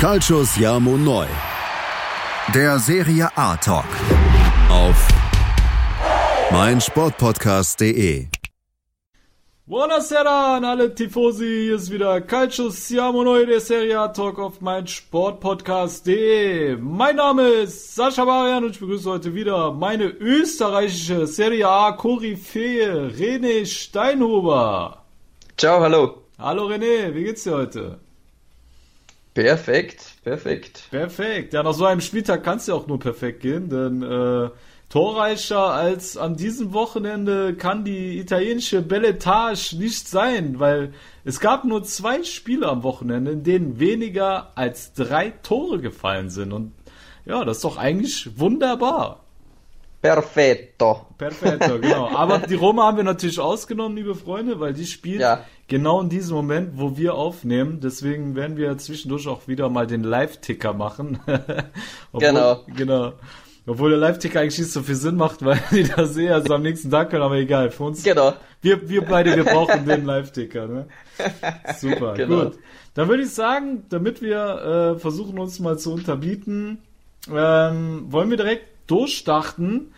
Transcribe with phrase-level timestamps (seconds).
[0.00, 1.26] Calcius Jamo Neu.
[2.54, 3.84] Der Serie A Talk.
[4.70, 5.08] Auf
[6.50, 8.28] meinsportpodcast.de.
[9.66, 14.62] Buonasera an alle Tifosi, hier ist wieder Calcio Siamo Neu, der Serie A Talk auf
[14.62, 16.76] meinsportpodcast.de.
[16.76, 23.10] Mein Name ist Sascha Barian und ich begrüße heute wieder meine österreichische Serie A Koryphäe
[23.18, 25.04] René Steinhuber.
[25.58, 26.22] Ciao, hallo.
[26.38, 28.00] Hallo René, wie geht's dir heute?
[29.34, 30.88] Perfekt, perfekt.
[30.90, 31.52] Perfekt.
[31.52, 34.50] Ja, nach so einem Spieltag kann es ja auch nur perfekt gehen, denn äh,
[34.88, 40.92] torreicher als an diesem Wochenende kann die italienische Belletage nicht sein, weil
[41.24, 46.52] es gab nur zwei Spiele am Wochenende, in denen weniger als drei Tore gefallen sind.
[46.52, 46.72] Und
[47.24, 49.20] ja, das ist doch eigentlich wunderbar.
[50.02, 51.06] Perfetto.
[51.18, 52.08] Perfetto, genau.
[52.08, 55.44] Aber die Roma haben wir natürlich ausgenommen, liebe Freunde, weil die spielt ja.
[55.70, 57.80] Genau in diesem Moment, wo wir aufnehmen.
[57.80, 61.20] Deswegen werden wir zwischendurch auch wieder mal den Live-Ticker machen.
[62.12, 62.60] Obwohl, genau.
[62.76, 63.12] Genau.
[63.66, 66.62] Obwohl der Live-Ticker eigentlich nicht so viel Sinn macht, weil die das eh erst am
[66.62, 67.70] nächsten Tag können, aber egal.
[67.70, 68.02] Für uns.
[68.02, 68.34] Genau.
[68.60, 70.86] Wir, wir beide, wir brauchen den Live-Ticker, ne?
[71.78, 72.44] Super, genau.
[72.44, 72.58] gut.
[72.94, 76.78] Dann würde ich sagen, damit wir äh, versuchen, uns mal zu unterbieten,
[77.32, 79.94] ähm, wollen wir direkt durchstarten.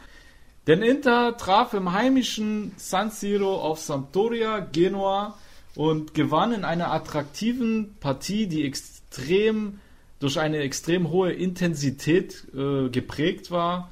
[0.67, 5.35] Denn Inter traf im heimischen San Siro auf Sampdoria Genua
[5.75, 9.79] und gewann in einer attraktiven Partie, die extrem
[10.19, 13.91] durch eine extrem hohe Intensität äh, geprägt war.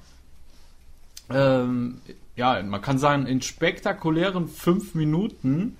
[1.28, 2.00] Ähm,
[2.36, 5.76] ja, man kann sagen, in spektakulären fünf Minuten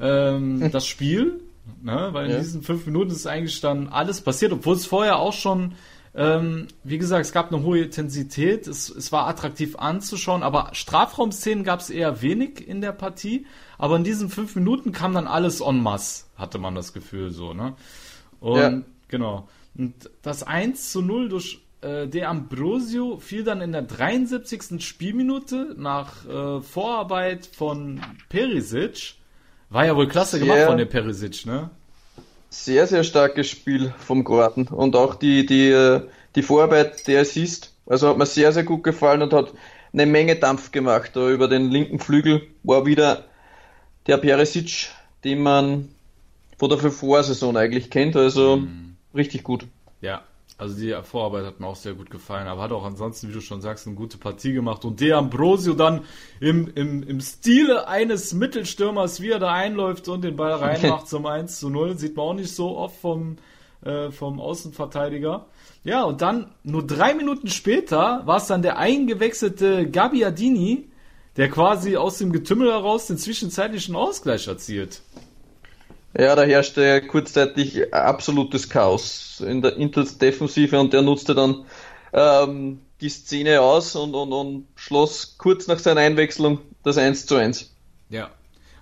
[0.00, 1.40] ähm, das Spiel,
[1.82, 2.10] ne?
[2.12, 2.38] weil in ja.
[2.38, 5.74] diesen fünf Minuten ist eigentlich dann alles passiert, obwohl es vorher auch schon
[6.18, 11.62] ähm, wie gesagt, es gab eine hohe Intensität, es, es war attraktiv anzuschauen, aber Strafraumszenen
[11.62, 13.46] gab es eher wenig in der Partie.
[13.78, 17.54] Aber in diesen fünf Minuten kam dann alles en masse, hatte man das Gefühl so,
[17.54, 17.76] ne?
[18.40, 18.82] Und ja.
[19.06, 19.48] genau.
[19.76, 24.84] Und das 1 zu 0 durch äh, De Ambrosio fiel dann in der 73.
[24.84, 29.14] Spielminute nach äh, Vorarbeit von Perisic.
[29.70, 30.66] War ja wohl klasse gemacht yeah.
[30.66, 31.70] von der Perisic, ne?
[32.50, 36.02] Sehr, sehr starkes Spiel vom Kroaten und auch die, die, äh,
[36.34, 37.74] die Vorarbeit der Assist.
[37.86, 39.52] Also hat mir sehr, sehr gut gefallen und hat
[39.92, 41.12] eine Menge Dampf gemacht.
[41.14, 43.24] Da über den linken Flügel war wieder
[44.06, 44.88] der Peresic,
[45.24, 45.88] den man
[46.58, 48.16] von der Vorsaison eigentlich kennt.
[48.16, 48.96] Also mhm.
[49.14, 49.66] richtig gut.
[50.00, 50.22] Ja,
[50.58, 53.40] also die Vorarbeit hat mir auch sehr gut gefallen, aber hat auch ansonsten, wie du
[53.40, 54.84] schon sagst, eine gute Partie gemacht.
[54.84, 56.02] Und De Ambrosio dann
[56.40, 61.26] im, im, im Stile eines Mittelstürmers, wie er da einläuft und den Ball reinmacht zum
[61.26, 63.36] 1 zu 0, sieht man auch nicht so oft vom,
[63.82, 65.46] äh, vom Außenverteidiger.
[65.84, 70.88] Ja, und dann nur drei Minuten später war es dann der eingewechselte Gabbiadini,
[71.36, 75.02] der quasi aus dem Getümmel heraus den zwischenzeitlichen Ausgleich erzielt.
[76.16, 81.66] Ja, da herrschte kurzzeitig absolutes Chaos in der Inters-Defensive und der nutzte dann
[82.12, 87.36] ähm, die Szene aus und, und, und schloss kurz nach seiner Einwechslung das 1 zu
[87.36, 87.74] 1.
[88.08, 88.30] Ja.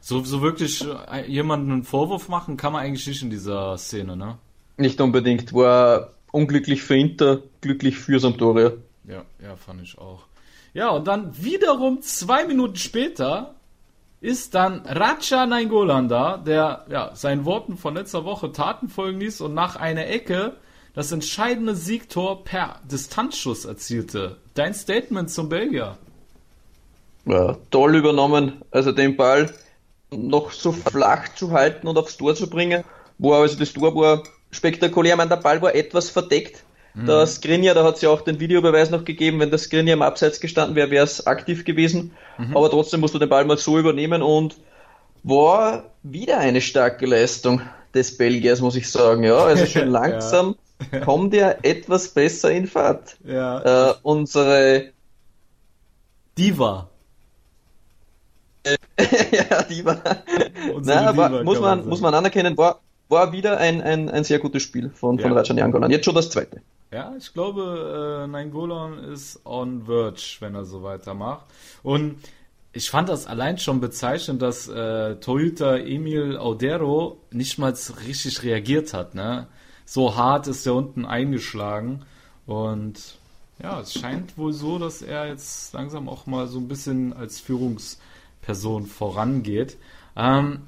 [0.00, 4.16] So, so wirklich äh, jemanden einen Vorwurf machen kann man eigentlich nicht in dieser Szene,
[4.16, 4.38] ne?
[4.76, 5.52] Nicht unbedingt.
[5.52, 8.72] War unglücklich für Inter, glücklich für Sampdoria.
[9.04, 10.22] Ja, ja, fand ich auch.
[10.74, 13.55] Ja, und dann wiederum zwei Minuten später
[14.26, 19.40] ist dann Raja Nainggolan da, der ja, seinen Worten von letzter Woche Taten folgen ließ
[19.40, 20.56] und nach einer Ecke
[20.94, 24.38] das entscheidende Siegtor per Distanzschuss erzielte.
[24.54, 25.96] Dein Statement zum Belgier?
[27.24, 28.62] Ja, toll übernommen.
[28.72, 29.54] Also den Ball
[30.10, 32.82] noch so flach zu halten und aufs Tor zu bringen.
[33.18, 35.16] Wo also das Tor war spektakulär.
[35.16, 36.64] Man, der Ball war etwas verdeckt.
[36.96, 37.06] Mhm.
[37.06, 40.02] Der Skriniar, da hat es ja auch den Videobeweis noch gegeben, wenn der Skriniar im
[40.02, 42.12] Abseits gestanden wäre, wäre es aktiv gewesen.
[42.38, 42.56] Mhm.
[42.56, 44.56] Aber trotzdem musst du den Ball mal so übernehmen und
[45.22, 47.60] war wieder eine starke Leistung
[47.94, 49.24] des Belgiers, muss ich sagen.
[49.24, 50.56] Ja, also schon langsam
[50.90, 51.00] ja.
[51.00, 53.18] kommt er etwas besser in Fahrt.
[53.26, 53.90] Ja.
[53.90, 54.92] Äh, unsere
[56.38, 56.88] Diva.
[59.32, 60.00] ja, Diva.
[60.82, 62.80] Nein, aber Diva, muss man, man muss man anerkennen, war,
[63.10, 65.36] war wieder ein, ein, ein sehr gutes Spiel von, von ja.
[65.36, 65.90] Rajan Jangolan.
[65.90, 66.62] Jetzt schon das zweite.
[66.92, 71.46] Ja, ich glaube, äh, Nainggolan ist on verge, wenn er so weitermacht.
[71.82, 72.18] Und
[72.72, 77.74] ich fand das allein schon bezeichnend, dass äh, Toyota Emil Audero nicht mal
[78.06, 79.14] richtig reagiert hat.
[79.14, 79.48] Ne?
[79.84, 82.04] So hart ist er unten eingeschlagen.
[82.46, 83.16] Und
[83.62, 87.40] ja, es scheint wohl so, dass er jetzt langsam auch mal so ein bisschen als
[87.40, 89.76] Führungsperson vorangeht.
[90.14, 90.60] Ähm,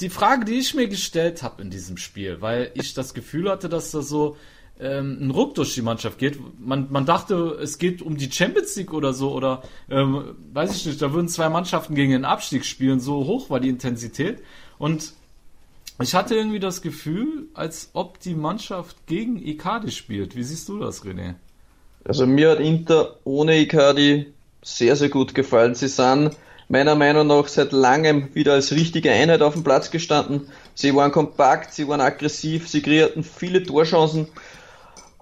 [0.00, 3.68] die Frage, die ich mir gestellt habe in diesem Spiel, weil ich das Gefühl hatte,
[3.68, 4.36] dass da so
[4.80, 6.38] ähm, ein Ruck durch die Mannschaft geht.
[6.58, 10.86] Man, man dachte, es geht um die Champions League oder so, oder ähm, weiß ich
[10.86, 14.40] nicht, da würden zwei Mannschaften gegen den Abstieg spielen, so hoch war die Intensität.
[14.78, 15.14] Und
[16.00, 20.34] ich hatte irgendwie das Gefühl, als ob die Mannschaft gegen Icardi spielt.
[20.34, 21.34] Wie siehst du das, René?
[22.04, 24.32] Also mir hat Inter ohne Icardi
[24.62, 25.74] sehr, sehr gut gefallen.
[25.74, 26.36] Sie sind
[26.68, 30.48] meiner Meinung nach seit langem wieder als richtige Einheit auf dem Platz gestanden.
[30.74, 34.28] Sie waren kompakt, sie waren aggressiv, sie kreierten viele Torchancen.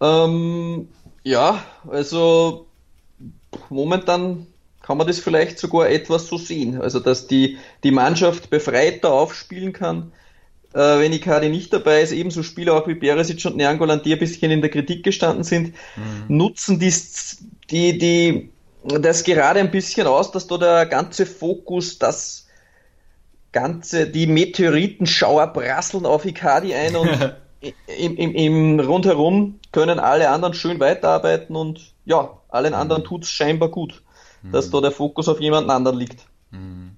[0.01, 0.89] Ähm,
[1.23, 2.67] ja, also
[3.69, 4.47] momentan
[4.83, 6.81] kann man das vielleicht sogar etwas so sehen.
[6.81, 10.13] Also dass die, die Mannschaft befreiter aufspielen kann,
[10.73, 14.19] äh, wenn Icardi nicht dabei ist, ebenso Spieler auch wie Beresic und Neangolan, die ein
[14.19, 16.37] bisschen in der Kritik gestanden sind, mhm.
[16.37, 18.51] nutzen dies, die, die,
[18.85, 22.47] das gerade ein bisschen aus, dass da der ganze Fokus, das
[23.53, 27.37] ganze, die Meteoritenschauer prasseln auf Icardi ein und
[27.99, 33.07] im, im, im rundherum können alle anderen schön weiterarbeiten und ja, allen anderen mhm.
[33.07, 34.03] tut es scheinbar gut,
[34.43, 34.53] mhm.
[34.53, 36.27] dass da der Fokus auf jemanden anderen liegt.
[36.51, 36.97] Mhm.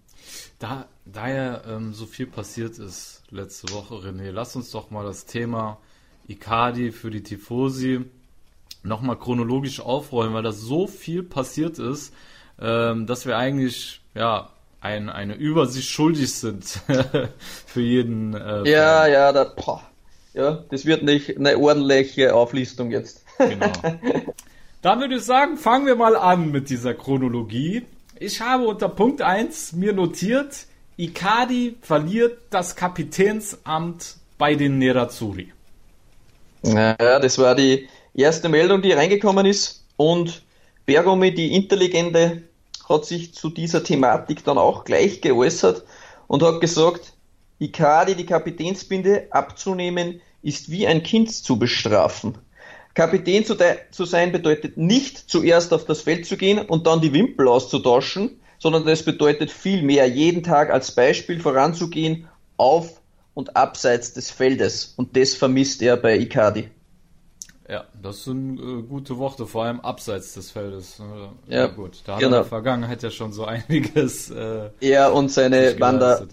[0.58, 5.04] Da, da ja ähm, so viel passiert ist letzte Woche, René, lass uns doch mal
[5.04, 5.78] das Thema
[6.28, 8.04] Icardi für die Tifosi
[8.82, 12.14] nochmal chronologisch aufrollen, weil da so viel passiert ist,
[12.60, 16.64] ähm, dass wir eigentlich ja ein, eine Übersicht schuldig sind
[17.66, 18.34] für jeden.
[18.34, 19.82] Äh, ja, ja, da, boah.
[20.34, 23.24] Ja, das wird nicht eine ordentliche Auflistung jetzt.
[23.38, 23.72] genau.
[24.82, 27.84] Dann würde ich sagen, fangen wir mal an mit dieser Chronologie.
[28.18, 35.52] Ich habe unter Punkt 1 mir notiert, Icardi verliert das Kapitänsamt bei den Nerazzurri.
[36.64, 39.84] Ja, das war die erste Meldung, die reingekommen ist.
[39.96, 40.42] Und
[40.86, 42.42] Bergomi, die Interlegende,
[42.88, 45.84] hat sich zu dieser Thematik dann auch gleich geäußert
[46.26, 47.12] und hat gesagt,
[47.62, 52.38] Icardi die Kapitänsbinde abzunehmen, ist wie ein Kind zu bestrafen.
[52.94, 53.56] Kapitän zu,
[53.90, 58.40] zu, sein bedeutet nicht zuerst auf das Feld zu gehen und dann die Wimpel auszutauschen,
[58.58, 62.28] sondern das bedeutet vielmehr jeden Tag als Beispiel voranzugehen
[62.58, 63.00] auf
[63.34, 64.92] und abseits des Feldes.
[64.96, 66.68] Und das vermisst er bei Icardi.
[67.68, 71.00] Ja, das sind äh, gute Worte, vor allem abseits des Feldes.
[71.00, 72.02] Äh, ja, ja, gut.
[72.04, 72.36] Da hat genau.
[72.36, 74.30] er in der Vergangenheit ja schon so einiges.
[74.30, 76.26] Äh, er und seine Wander.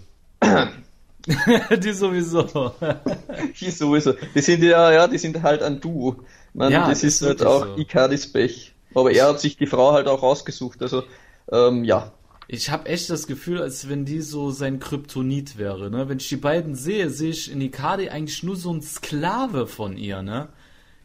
[1.82, 2.72] die sowieso.
[3.60, 4.14] die sowieso.
[4.34, 6.16] Die sind ja, ja, die sind halt ein Duo.
[6.54, 7.76] Man, ja, das, ist, ist halt auch so.
[7.76, 8.74] Icardis Pech.
[8.94, 10.82] Aber er hat sich die Frau halt auch rausgesucht.
[10.82, 11.04] Also,
[11.52, 12.12] ähm, ja.
[12.48, 15.88] Ich habe echt das Gefühl, als wenn die so sein Kryptonit wäre.
[15.90, 16.08] Ne?
[16.08, 19.96] Wenn ich die beiden sehe, sehe ich in Icardi eigentlich nur so ein Sklave von
[19.96, 20.22] ihr.
[20.22, 20.48] Ne?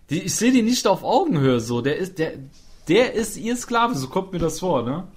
[0.09, 1.81] Die, ich sehe die nicht auf Augenhöhe so.
[1.81, 2.33] Der ist, der,
[2.87, 5.07] der ist ihr Sklave, so kommt mir das vor, ne?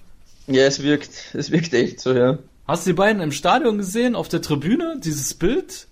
[0.45, 2.39] Ja, es wirkt, es wirkt echt so, ja.
[2.69, 5.87] Hast du die beiden im Stadion gesehen, auf der Tribüne, dieses Bild?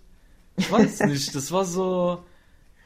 [0.58, 2.24] Ich weiß nicht, das war so,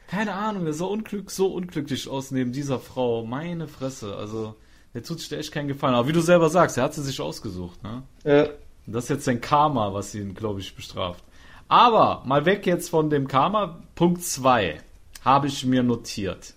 [0.08, 3.26] keine Ahnung, der sah unglück, so unglücklich aus neben dieser Frau.
[3.26, 4.54] Meine Fresse, also,
[4.94, 5.94] der tut sich da echt keinen Gefallen.
[5.94, 8.02] Aber wie du selber sagst, er hat sie sich ausgesucht, ne?
[8.24, 8.48] Ja.
[8.86, 11.22] das ist jetzt sein Karma, was ihn, glaube ich, bestraft.
[11.68, 14.80] Aber, mal weg jetzt von dem Karma, Punkt 2
[15.22, 16.54] habe ich mir notiert.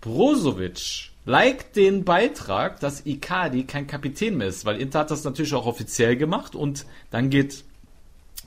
[0.00, 5.54] Brozovic liked den Beitrag, dass Icardi kein Kapitän mehr ist, weil Inter hat das natürlich
[5.54, 7.64] auch offiziell gemacht und dann geht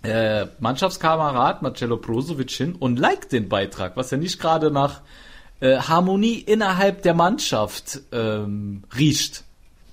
[0.04, 5.02] äh, Mannschaftskamerad Marcello Brozovic hin und liked den Beitrag, was ja nicht gerade nach
[5.60, 9.44] äh, Harmonie innerhalb der Mannschaft ähm, riecht.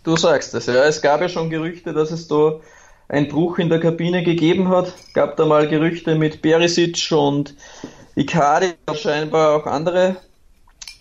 [0.03, 0.85] Du sagst es, ja.
[0.85, 2.61] Es gab ja schon Gerüchte, dass es da
[3.09, 4.93] einen Bruch in der Kabine gegeben hat.
[5.15, 7.55] Gab da mal Gerüchte mit Berisic und
[8.15, 10.17] Icardi, scheinbar auch andere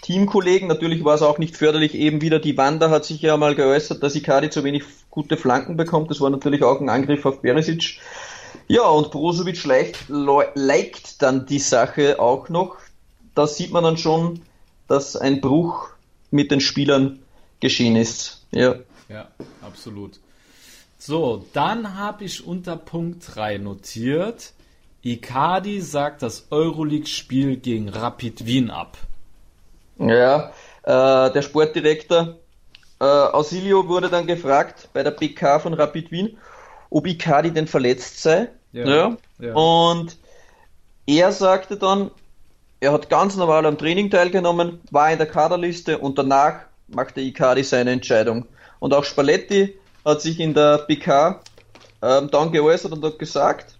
[0.03, 0.67] Teamkollegen.
[0.67, 1.95] Natürlich war es auch nicht förderlich.
[1.95, 5.75] Eben wieder die Wanda hat sich ja mal geäußert, dass Icardi zu wenig gute Flanken
[5.77, 6.11] bekommt.
[6.11, 7.99] Das war natürlich auch ein Angriff auf Berisic.
[8.67, 12.77] Ja, und Brozovic leicht, liked dann die Sache auch noch.
[13.33, 14.41] Da sieht man dann schon,
[14.87, 15.89] dass ein Bruch
[16.31, 17.19] mit den Spielern
[17.59, 18.45] geschehen ist.
[18.51, 18.75] Ja,
[19.09, 19.27] ja
[19.61, 20.19] absolut.
[20.99, 24.53] So, dann habe ich unter Punkt 3 notiert.
[25.01, 28.97] Icardi sagt das Euroleague-Spiel gegen Rapid Wien ab.
[30.09, 30.51] Ja,
[30.83, 32.35] äh, der Sportdirektor
[32.99, 36.37] äh, Ausilio wurde dann gefragt bei der PK von Rapid Wien,
[36.89, 38.49] ob Icardi denn verletzt sei.
[38.71, 39.17] Ja, ja.
[39.39, 39.53] ja.
[39.53, 40.17] Und
[41.05, 42.11] er sagte dann,
[42.79, 47.63] er hat ganz normal am Training teilgenommen, war in der Kaderliste und danach machte Icardi
[47.63, 48.45] seine Entscheidung.
[48.79, 51.41] Und auch Spalletti hat sich in der PK
[52.01, 53.77] ähm, dann geäußert und hat gesagt,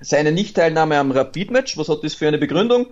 [0.00, 1.76] seine Nichtteilnahme am Rapid-Match.
[1.78, 2.88] Was hat das für eine Begründung?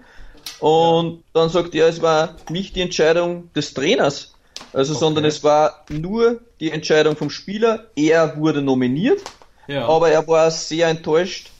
[0.62, 4.34] Und dann sagt er, es war nicht die Entscheidung des Trainers,
[4.72, 5.00] also, okay.
[5.00, 7.88] sondern es war nur die Entscheidung vom Spieler.
[7.96, 9.22] Er wurde nominiert,
[9.66, 9.88] ja.
[9.88, 11.50] aber er war sehr enttäuscht,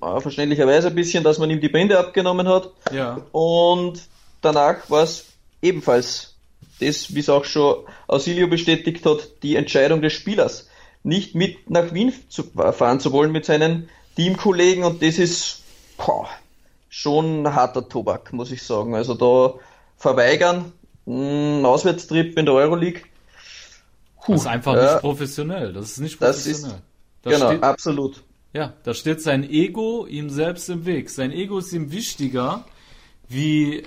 [0.00, 2.70] verständlicherweise ein bisschen, dass man ihm die Bände abgenommen hat.
[2.90, 3.20] Ja.
[3.32, 4.00] Und
[4.40, 5.26] danach war es
[5.60, 6.36] ebenfalls
[6.80, 10.70] das, wie es auch schon Ausilio bestätigt hat, die Entscheidung des Spielers.
[11.02, 15.60] Nicht mit nach Wien zu, fahren zu wollen mit seinen Teamkollegen und das ist
[15.98, 16.30] boah,
[16.96, 18.94] schon harter Tobak, muss ich sagen.
[18.94, 19.60] Also da
[19.98, 20.72] verweigern,
[21.06, 23.02] ein Auswärtstrip in der Euroleague.
[24.24, 25.74] Puh, das ist einfach ja, nicht professionell.
[25.74, 26.80] Das ist nicht professionell.
[27.22, 28.22] Das ist, genau, steht, absolut.
[28.54, 31.10] Ja, da steht sein Ego ihm selbst im Weg.
[31.10, 32.64] Sein Ego ist ihm wichtiger
[33.28, 33.82] wie,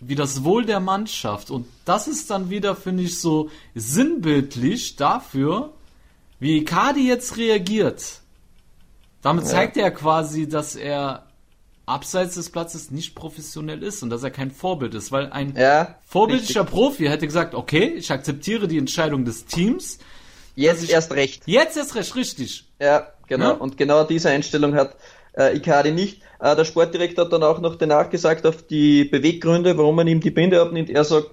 [0.00, 1.52] wie das Wohl der Mannschaft.
[1.52, 5.72] Und das ist dann wieder, finde ich, so sinnbildlich dafür,
[6.40, 8.22] wie Icardi jetzt reagiert.
[9.22, 9.50] Damit ja.
[9.50, 11.29] zeigt er quasi, dass er
[11.90, 15.96] abseits des Platzes nicht professionell ist und dass er kein Vorbild ist, weil ein ja,
[16.06, 16.74] vorbildlicher richtig.
[16.74, 19.98] Profi hätte gesagt, okay, ich akzeptiere die Entscheidung des Teams.
[20.54, 21.42] Jetzt ich, erst recht.
[21.46, 22.64] Jetzt erst recht, richtig.
[22.80, 23.50] Ja, genau.
[23.50, 23.50] Ja?
[23.52, 24.96] Und genau diese Einstellung hat
[25.36, 26.22] äh, Icardi nicht.
[26.38, 30.20] Äh, der Sportdirektor hat dann auch noch danach gesagt auf die Beweggründe, warum man ihm
[30.20, 30.90] die Binde abnimmt.
[30.90, 31.30] Er sagt,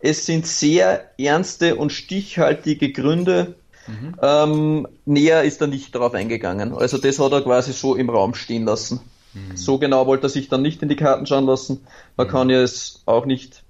[0.00, 3.54] es sind sehr ernste und stichhaltige Gründe.
[3.86, 4.16] Mhm.
[4.20, 6.74] Ähm, näher ist er nicht darauf eingegangen.
[6.74, 9.00] Also das hat er quasi so im Raum stehen lassen.
[9.34, 9.56] Mhm.
[9.56, 11.86] So genau wollte er sich dann nicht in die Karten schauen lassen.
[12.16, 12.30] Man mhm.
[12.30, 13.62] kann ja es auch nicht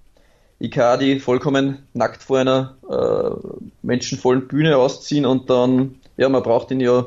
[0.60, 6.80] Icardi vollkommen nackt vor einer äh, menschenvollen Bühne ausziehen und dann, ja, man braucht ihn
[6.80, 7.06] ja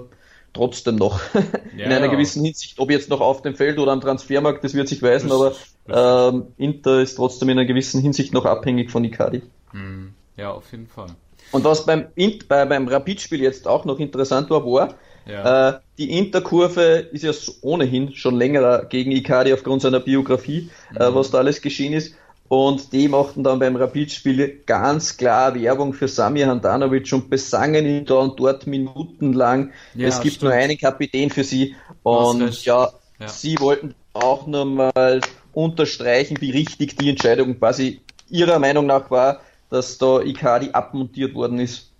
[0.53, 1.19] trotzdem noch
[1.77, 2.79] ja, in einer gewissen Hinsicht.
[2.79, 5.53] Ob jetzt noch auf dem Feld oder am Transfermarkt, das wird sich weisen, aber
[5.87, 9.43] ähm, Inter ist trotzdem in einer gewissen Hinsicht noch abhängig von Icardi.
[9.71, 10.13] Mhm.
[10.35, 11.07] Ja, auf jeden Fall.
[11.51, 12.07] Und was beim,
[12.47, 14.95] bei, beim Rapid-Spiel jetzt auch noch interessant war, war,
[15.27, 15.69] ja.
[15.69, 17.31] Äh, die Interkurve ist ja
[17.61, 21.01] ohnehin schon länger gegen Icardi aufgrund seiner Biografie, äh, mhm.
[21.01, 22.15] äh, was da alles geschehen ist.
[22.49, 28.05] Und die machten dann beim Rapid-Spiel ganz klar Werbung für Sami Handanovic und besangen ihn
[28.05, 29.71] da und dort minutenlang.
[29.95, 30.51] Ja, es gibt stimmt.
[30.51, 31.75] nur einen Kapitän für sie.
[32.03, 35.19] Und ja, ja, sie wollten auch nochmal
[35.51, 41.59] unterstreichen, wie richtig die Entscheidung quasi ihrer Meinung nach war, dass da Icardi abmontiert worden
[41.59, 41.91] ist.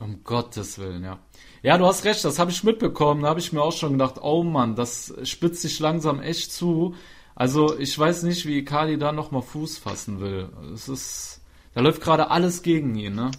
[0.00, 1.18] Um Gottes Willen, ja.
[1.62, 3.22] Ja, du hast recht, das habe ich mitbekommen.
[3.22, 6.94] Da habe ich mir auch schon gedacht, oh Mann, das spitzt sich langsam echt zu.
[7.34, 10.48] Also ich weiß nicht, wie Kali da nochmal Fuß fassen will.
[10.74, 11.40] Es ist,
[11.74, 13.30] da läuft gerade alles gegen ihn, ne?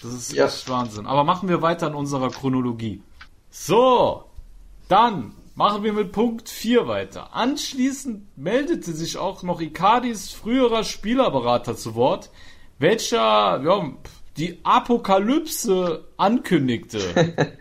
[0.00, 0.46] Das ist ja.
[0.46, 1.06] echt Wahnsinn.
[1.06, 3.02] Aber machen wir weiter in unserer Chronologie.
[3.50, 4.24] So,
[4.88, 7.34] dann machen wir mit Punkt 4 weiter.
[7.34, 12.30] Anschließend meldete sich auch noch Icardis früherer Spielerberater zu Wort,
[12.78, 13.92] welcher, ja,
[14.36, 17.00] die Apokalypse ankündigte.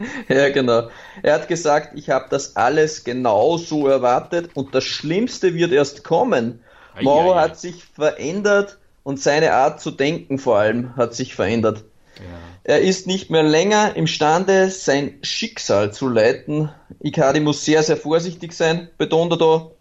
[0.30, 0.90] ja, genau.
[1.22, 6.04] Er hat gesagt, ich habe das alles genau so erwartet und das Schlimmste wird erst
[6.04, 6.64] kommen.
[6.96, 11.84] Ei, Mauro hat sich verändert und seine Art zu denken vor allem hat sich verändert.
[12.18, 12.24] Ja.
[12.64, 16.70] Er ist nicht mehr länger imstande, sein Schicksal zu leiten.
[17.00, 19.72] Icardi muss sehr, sehr vorsichtig sein, betont er da.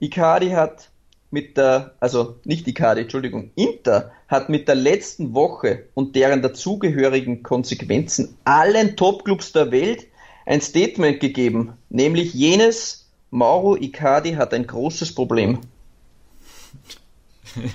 [0.00, 0.90] Icardi hat
[1.30, 7.42] mit der, also nicht Icardi, Entschuldigung, Inter hat mit der letzten Woche und deren dazugehörigen
[7.42, 10.06] Konsequenzen allen Topclubs der Welt
[10.46, 15.58] ein Statement gegeben, nämlich jenes, Mauro Icardi hat ein großes Problem.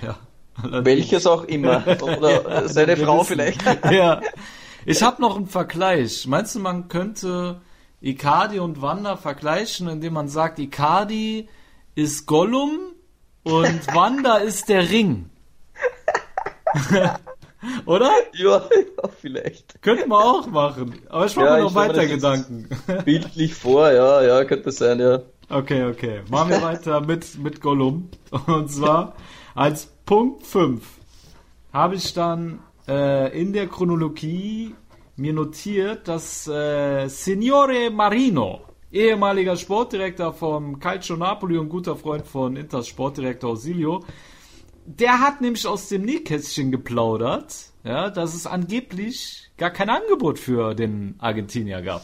[0.03, 0.15] Ja.
[0.83, 1.83] Welches auch immer.
[2.03, 3.63] Oder seine Frau vielleicht.
[3.91, 4.21] ja.
[4.85, 6.27] Ich habe noch einen Vergleich.
[6.27, 7.61] Meinst du, man könnte
[7.99, 11.47] Icardi und Wanda vergleichen, indem man sagt, Icardi
[11.95, 12.90] ist Gollum
[13.43, 15.29] und Wanda ist der Ring.
[17.85, 18.11] Oder?
[18.33, 19.81] Ja, ja, vielleicht.
[19.81, 20.99] Könnten wir auch machen.
[21.09, 22.69] Aber ich mache ja, mir noch weiter Gedanken.
[23.05, 25.19] Bildlich vor, ja, ja, könnte sein, ja.
[25.49, 26.21] Okay, okay.
[26.29, 28.09] Machen wir weiter mit, mit Gollum.
[28.47, 29.15] Und zwar
[29.53, 30.81] als Punkt 5
[31.73, 34.75] habe ich dann äh, in der Chronologie
[35.17, 42.55] mir notiert, dass äh, Signore Marino ehemaliger Sportdirektor vom Calcio Napoli und guter Freund von
[42.55, 44.03] Inters Sportdirektor Ausilio.
[44.85, 50.73] Der hat nämlich aus dem Nähkästchen geplaudert, ja, dass es angeblich gar kein Angebot für
[50.73, 52.03] den Argentinier gab.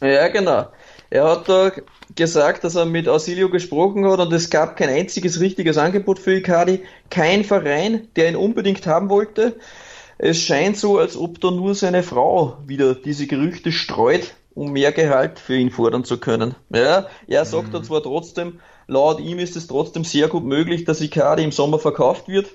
[0.00, 0.68] Ja, genau.
[1.10, 1.72] Er hat da
[2.14, 6.36] gesagt, dass er mit Ausilio gesprochen hat und es gab kein einziges richtiges Angebot für
[6.36, 9.58] Icardi, kein Verein, der ihn unbedingt haben wollte.
[10.16, 14.92] Es scheint so, als ob da nur seine Frau wieder diese Gerüchte streut, um mehr
[14.92, 16.54] Gehalt für ihn fordern zu können.
[16.70, 17.84] Ja, er sagt mhm.
[17.84, 22.28] zwar trotzdem, laut ihm ist es trotzdem sehr gut möglich, dass Icardi im Sommer verkauft
[22.28, 22.48] wird.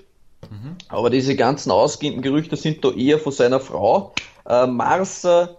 [0.50, 0.76] Mhm.
[0.88, 4.12] Aber diese ganzen ausgehenden Gerüchte sind da eher von seiner Frau.
[4.48, 5.56] Äh, Marsa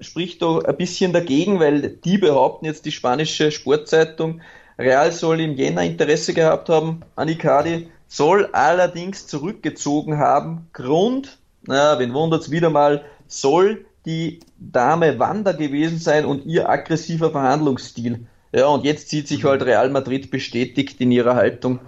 [0.00, 4.40] spricht da ein bisschen dagegen, weil die behaupten jetzt die spanische Sportzeitung,
[4.78, 10.68] Real soll im Jänner Interesse gehabt haben an Icardi, soll allerdings zurückgezogen haben.
[10.72, 17.30] Grund, naja, wen wundert's wieder mal, soll die Dame Wanda gewesen sein und ihr aggressiver
[17.30, 18.26] Verhandlungsstil.
[18.52, 21.80] Ja, und jetzt sieht sich halt Real Madrid bestätigt in ihrer Haltung,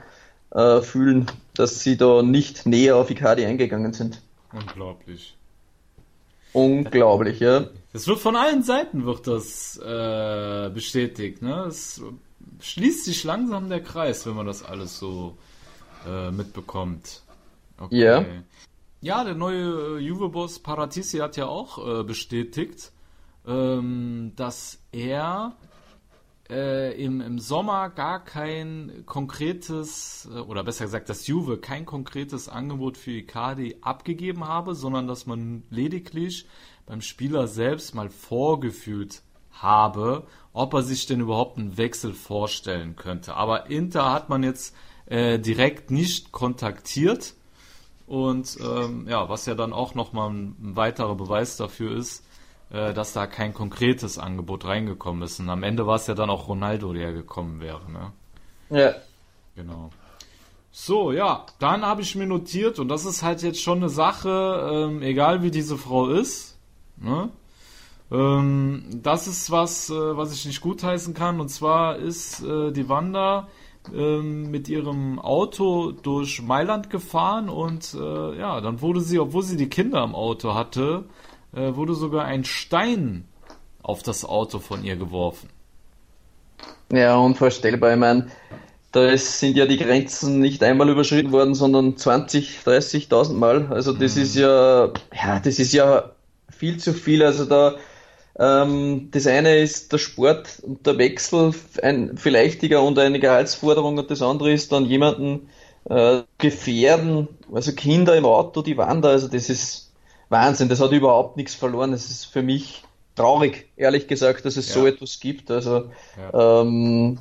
[0.51, 4.23] äh, fühlen, dass sie da nicht näher auf Icardi eingegangen sind.
[4.53, 5.37] Unglaublich.
[6.53, 7.67] unglaublich, ja.
[7.93, 11.43] Das wird von allen Seiten wird das äh, bestätigt.
[11.43, 11.65] Ne?
[11.69, 12.03] Es
[12.61, 15.37] schließt sich langsam der Kreis, wenn man das alles so
[16.07, 17.23] äh, mitbekommt.
[17.79, 17.99] Okay.
[17.99, 18.25] Ja.
[19.05, 22.93] Ja, der neue Juve-Boss Paratisi hat ja auch äh, bestätigt,
[23.45, 25.57] ähm, dass er
[26.49, 32.49] äh, im, im Sommer gar kein konkretes, äh, oder besser gesagt, dass Juve kein konkretes
[32.49, 36.47] Angebot für Icardi abgegeben habe, sondern dass man lediglich
[36.87, 43.35] beim Spieler selbst mal vorgefühlt habe, ob er sich denn überhaupt einen Wechsel vorstellen könnte.
[43.35, 47.35] Aber Inter hat man jetzt äh, direkt nicht kontaktiert.
[48.13, 52.23] Und ähm, ja, was ja dann auch nochmal ein, weiterer Beweis dafür ist,
[52.69, 55.41] äh, dass da kein konkretes Angebot reingekommen ist.
[55.41, 57.81] Und am Ende war es ja dann auch Ronaldo, der gekommen wäre.
[57.91, 58.13] Ne?
[58.69, 58.93] Ja.
[59.57, 59.89] Genau.
[60.73, 64.89] So, ja, dann habe ich mir notiert, und das ist halt jetzt schon eine Sache,
[64.91, 66.59] ähm, egal wie diese Frau ist,
[66.99, 67.31] ne?
[68.11, 72.91] ähm, das ist was, äh, was ich nicht gutheißen kann, und zwar ist äh, die
[72.91, 73.49] Wanda
[73.95, 79.57] ähm, mit ihrem Auto durch Mailand gefahren und äh, ja, dann wurde sie, obwohl sie
[79.57, 81.05] die Kinder im Auto hatte,
[81.55, 83.27] äh, wurde sogar ein Stein
[83.83, 85.49] auf das Auto von ihr geworfen.
[86.93, 87.93] Ja, unvorstellbar.
[87.93, 88.29] Ich meine,
[88.93, 93.67] da sind ja die Grenzen nicht einmal überschritten worden, sondern 20, 30.000 Mal.
[93.71, 94.23] Also das mhm.
[94.23, 96.13] ist ja, ja, das ist ja
[96.51, 97.23] viel zu viel.
[97.23, 97.77] Also da,
[98.39, 104.11] ähm, das eine ist der Sport und der Wechsel, ein Vielleichtiger und eine Gehaltsforderung und
[104.11, 105.49] das andere ist dann jemanden
[105.89, 109.93] äh, gefährden, also Kinder im Auto, die wandern, also das ist
[110.29, 111.93] Wahnsinn, das hat überhaupt nichts verloren.
[111.93, 112.83] Es ist für mich
[113.15, 114.75] traurig, ehrlich gesagt, dass es ja.
[114.75, 115.51] so etwas gibt.
[115.51, 116.63] Also ja.
[116.63, 117.19] ähm,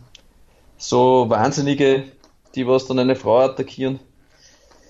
[0.77, 2.03] so Wahnsinnige,
[2.55, 3.99] die was dann eine Frau attackieren,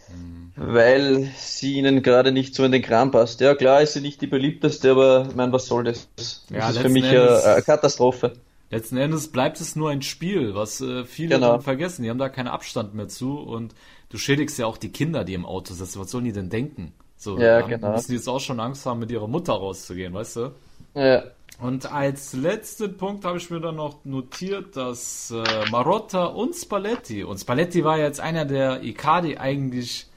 [0.10, 0.51] mhm.
[0.64, 3.42] Weil sie ihnen gerade nicht so in den Kram passt.
[3.42, 6.08] Ja, klar ist sie nicht die beliebteste, aber ich meine, was soll das?
[6.16, 8.34] Das ja, ist für mich eine, eine Katastrophe.
[8.70, 11.54] Letzten Endes bleibt es nur ein Spiel, was äh, viele genau.
[11.54, 12.04] dann vergessen.
[12.04, 13.74] Die haben da keinen Abstand mehr zu und
[14.10, 16.00] du schädigst ja auch die Kinder, die im Auto sitzen.
[16.00, 16.94] Was sollen die denn denken?
[17.18, 17.92] So, ja, genau.
[17.92, 20.52] müssen die jetzt auch schon Angst haben, mit ihrer Mutter rauszugehen, weißt du?
[20.94, 21.24] Ja.
[21.60, 27.24] Und als letzten Punkt habe ich mir dann noch notiert, dass äh, Marotta und Spalletti,
[27.24, 30.08] und Spalletti war jetzt einer, der Icardi eigentlich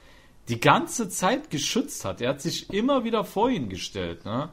[0.49, 2.21] die ganze Zeit geschützt hat.
[2.21, 4.25] Er hat sich immer wieder vor ihn gestellt.
[4.25, 4.49] Ne?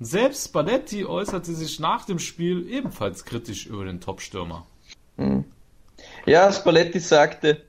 [0.00, 4.66] Selbst Spalletti äußerte sich nach dem Spiel ebenfalls kritisch über den Topstürmer.
[5.16, 5.44] Hm.
[6.26, 7.62] Ja, Spalletti sagte,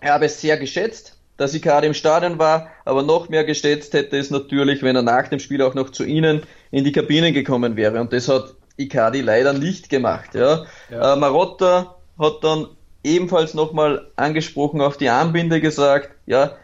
[0.00, 4.16] er habe es sehr geschätzt, dass Icardi im Stadion war, aber noch mehr geschätzt hätte
[4.16, 7.76] es natürlich, wenn er nach dem Spiel auch noch zu ihnen in die Kabine gekommen
[7.76, 8.00] wäre.
[8.00, 10.34] Und das hat Icardi leider nicht gemacht.
[10.34, 10.66] Ja.
[10.90, 11.14] ja.
[11.14, 12.68] Äh, Marotta hat dann
[13.02, 16.56] ebenfalls nochmal angesprochen auf die Armbinde gesagt, ja,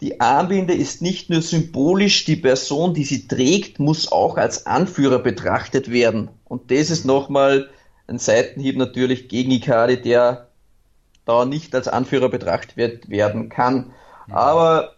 [0.00, 5.18] die Armbinde ist nicht nur symbolisch, die Person, die sie trägt, muss auch als Anführer
[5.18, 6.30] betrachtet werden.
[6.44, 7.68] Und das ist nochmal
[8.06, 10.48] ein Seitenhieb natürlich gegen Icardi, der
[11.26, 12.76] da nicht als Anführer betrachtet
[13.08, 13.92] werden kann.
[14.30, 14.94] Aber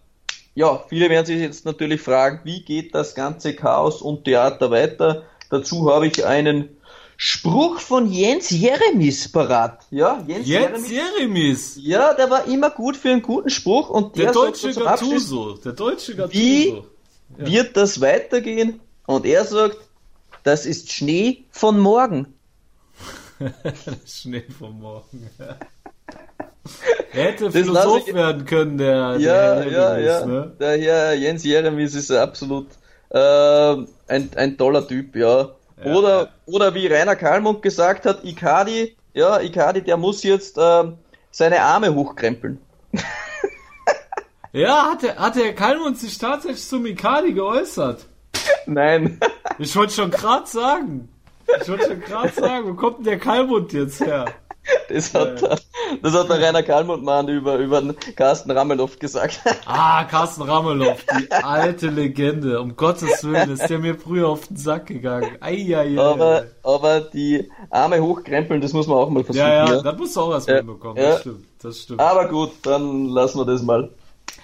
[0.54, 5.24] ja, viele werden sich jetzt natürlich fragen, wie geht das ganze Chaos und Theater weiter?
[5.50, 6.68] Dazu habe ich einen
[7.24, 9.87] Spruch von Jens Jeremis parat.
[9.92, 10.90] Ja, Jens, Jens Jeremis.
[10.90, 11.78] Jeremis.
[11.80, 15.52] Ja, der war immer gut für einen guten Spruch und der, der deutsche Gattuso.
[15.54, 16.37] Der deutsche Gattuso.
[16.37, 16.82] Wie
[17.38, 17.46] ja.
[17.46, 18.80] wird das weitergehen?
[19.06, 19.76] Und er sagt,
[20.42, 22.35] das ist Schnee von morgen.
[24.04, 25.30] Schnee von morgen.
[27.12, 28.14] Er hätte Philosoph ich...
[28.14, 30.26] werden können, der, ja, der ja, ja.
[30.26, 30.56] Ne?
[30.58, 32.68] Der Herr Jens Jeremies ist absolut
[33.11, 33.18] äh,
[34.08, 35.50] ein, ein toller Typ, ja.
[35.84, 36.28] Ja oder, ja.
[36.46, 40.84] oder wie Rainer Kalmund gesagt hat, Ikadi, ja, Ikadi, der muss jetzt äh,
[41.30, 42.58] seine Arme hochkrempeln.
[44.52, 48.06] ja, hat der, hat der Kalmund sich tatsächlich zum Ikadi geäußert?
[48.66, 49.20] Nein.
[49.58, 51.08] ich wollte schon gerade sagen.
[51.60, 54.26] Ich wollte schon gerade sagen, wo kommt denn der Kalmund jetzt her?
[54.88, 55.57] Das hat, ja.
[56.03, 57.83] das hat der Rainer Kalmundmann über, über
[58.14, 59.40] Carsten Ramelow gesagt.
[59.66, 62.61] Ah, Carsten Ramelow, die alte Legende.
[62.61, 65.37] Um Gottes Willen ist der mir früher auf den Sack gegangen.
[65.40, 65.98] Eieiei.
[65.98, 69.46] Aber, aber die Arme hochkrempeln, das muss man auch mal versuchen.
[69.46, 69.83] Ja, ja, ja.
[69.83, 70.96] das musst du auch erstmal ja, bekommen.
[70.96, 71.11] Ja.
[71.11, 72.01] Das stimmt, das stimmt.
[72.01, 73.90] Aber gut, dann lassen wir das mal.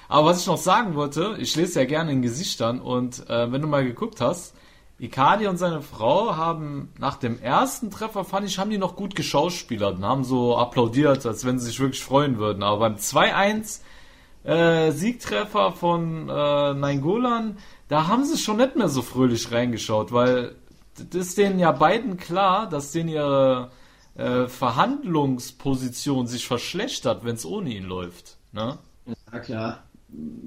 [0.08, 3.60] Aber was ich noch sagen wollte, ich lese ja gerne in Gesichtern und äh, wenn
[3.60, 4.54] du mal geguckt hast,
[4.98, 9.14] Icardi und seine Frau haben nach dem ersten Treffer, fand ich, haben die noch gut
[9.14, 12.64] geschauspielert und haben so applaudiert, als wenn sie sich wirklich freuen würden.
[12.64, 13.80] Aber beim 2-1
[14.44, 17.58] äh, Siegtreffer von äh, Nainggolan,
[17.88, 20.56] da haben sie schon nicht mehr so fröhlich reingeschaut, weil
[20.96, 23.70] das ist denen ja beiden klar, dass denen ihre
[24.16, 28.36] äh, Verhandlungsposition sich verschlechtert, wenn es ohne ihn läuft.
[28.50, 28.78] Ne?
[29.32, 29.87] Ja, klar.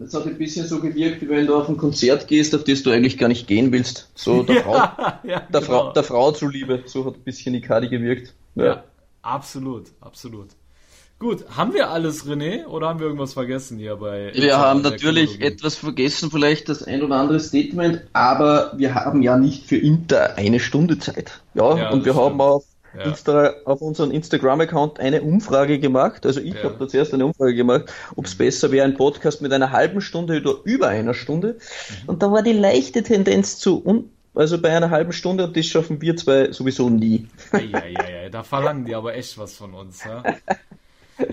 [0.04, 2.84] Es hat ein bisschen so gewirkt, wie wenn du auf ein Konzert gehst, auf das
[2.84, 4.10] du eigentlich gar nicht gehen willst.
[4.16, 5.62] So der, ja, Frau, ja, der, genau.
[5.62, 6.84] Frau, der Frau zuliebe.
[6.86, 8.34] So hat ein bisschen Icardi gewirkt.
[8.56, 8.66] Ja.
[8.66, 8.84] ja,
[9.22, 10.50] absolut, absolut.
[11.20, 14.32] Gut, haben wir alles, René, oder haben wir irgendwas vergessen hier bei?
[14.34, 19.38] Wir haben natürlich etwas vergessen, vielleicht das ein oder andere Statement, aber wir haben ja
[19.38, 21.40] nicht für Inter eine Stunde Zeit.
[21.54, 22.26] Ja, ja und wir stimmt.
[22.26, 22.66] haben auf,
[22.98, 23.04] ja.
[23.04, 26.26] Insta, auf unseren Instagram-Account eine Umfrage gemacht.
[26.26, 26.64] Also ich ja.
[26.64, 28.40] habe da zuerst eine Umfrage gemacht, ob es mhm.
[28.40, 31.58] besser wäre, ein Podcast mit einer halben Stunde oder über einer Stunde.
[32.04, 32.10] Mhm.
[32.10, 35.66] Und da war die leichte Tendenz zu un also bei einer halben Stunde und das
[35.66, 37.28] schaffen wir zwei sowieso nie.
[37.52, 40.06] Ja, ja, ja, da verlangen die aber echt was von uns.
[40.06, 40.24] Ja?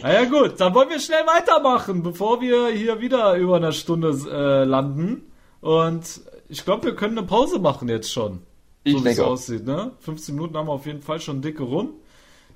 [0.02, 4.64] Naja gut, dann wollen wir schnell weitermachen, bevor wir hier wieder über eine Stunde äh,
[4.64, 5.30] landen.
[5.60, 8.42] Und ich glaube, wir können eine Pause machen jetzt schon.
[8.92, 9.92] So wie es aussieht, ne?
[10.00, 11.94] 15 Minuten haben wir auf jeden Fall schon dicke rum.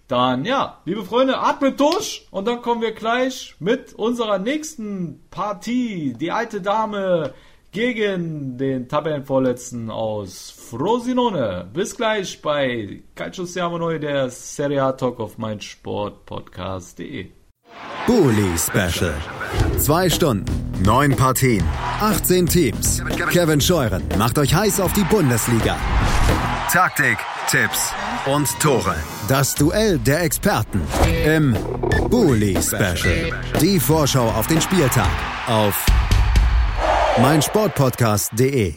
[0.09, 6.15] Dann, ja, liebe Freunde, atmet durch und dann kommen wir gleich mit unserer nächsten Partie.
[6.19, 7.33] Die alte Dame
[7.73, 11.67] gegen den Tabellenvorletzten aus Frosinone.
[11.73, 17.29] Bis gleich bei Calcio Siamo Noi, der Serie A Talk auf meinsportpodcast.de.
[18.07, 19.15] Bully Special.
[19.79, 20.45] Zwei Stunden,
[20.83, 21.65] neun Partien,
[22.01, 23.03] 18 Teams.
[23.31, 25.77] Kevin Scheuren macht euch heiß auf die Bundesliga.
[26.71, 27.19] Taktik,
[27.49, 27.93] Tipps
[28.27, 28.97] und Tore.
[29.29, 30.81] Das Duell der Experten
[31.25, 31.57] im
[32.09, 33.33] Bully Special.
[33.61, 35.11] Die Vorschau auf den Spieltag
[35.47, 35.87] auf
[37.21, 38.75] meinsportpodcast.de.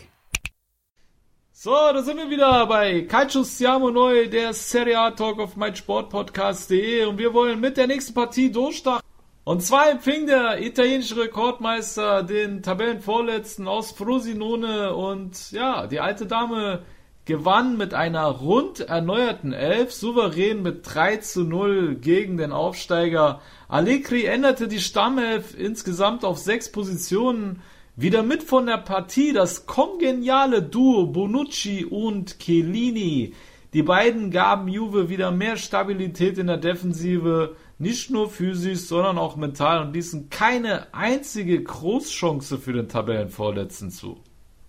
[1.52, 7.06] So, da sind wir wieder bei Calcio Siamo Neu, der Serie A Talk auf meinsportpodcast.de
[7.06, 9.05] und wir wollen mit der nächsten Partie durchstarten.
[9.46, 16.82] Und zwar empfing der italienische Rekordmeister den Tabellenvorletzten aus Frosinone und ja, die alte Dame
[17.26, 23.40] gewann mit einer rund erneuerten Elf souverän mit 3 zu 0 gegen den Aufsteiger.
[23.68, 27.62] Allegri änderte die Stammelf insgesamt auf sechs Positionen.
[27.96, 33.36] Wieder mit von der Partie das kongeniale Duo Bonucci und Chiellini.
[33.76, 39.36] Die beiden gaben Juve wieder mehr Stabilität in der Defensive, nicht nur physisch, sondern auch
[39.36, 44.18] mental und ließen keine einzige Großchance für den Tabellenvorletzten zu.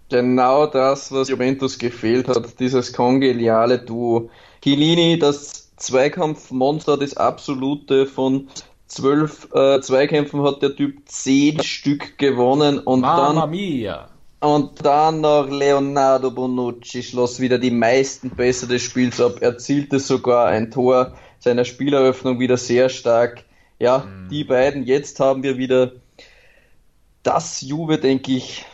[0.09, 4.31] Genau das, was Juventus gefehlt hat, dieses kongeniale Duo.
[4.63, 8.49] Chiellini, das Zweikampfmonster, das absolute von
[8.87, 14.09] zwölf äh, Zweikämpfen hat der Typ zehn Stück gewonnen und Mamma dann mia.
[14.41, 20.47] und dann noch Leonardo Bonucci schloss wieder die meisten Pässe des Spiels ab, erzielte sogar
[20.47, 23.45] ein Tor seiner Spieleröffnung wieder sehr stark.
[23.79, 24.29] Ja, mhm.
[24.31, 25.93] die beiden, jetzt haben wir wieder
[27.23, 28.65] das Juve, denke ich,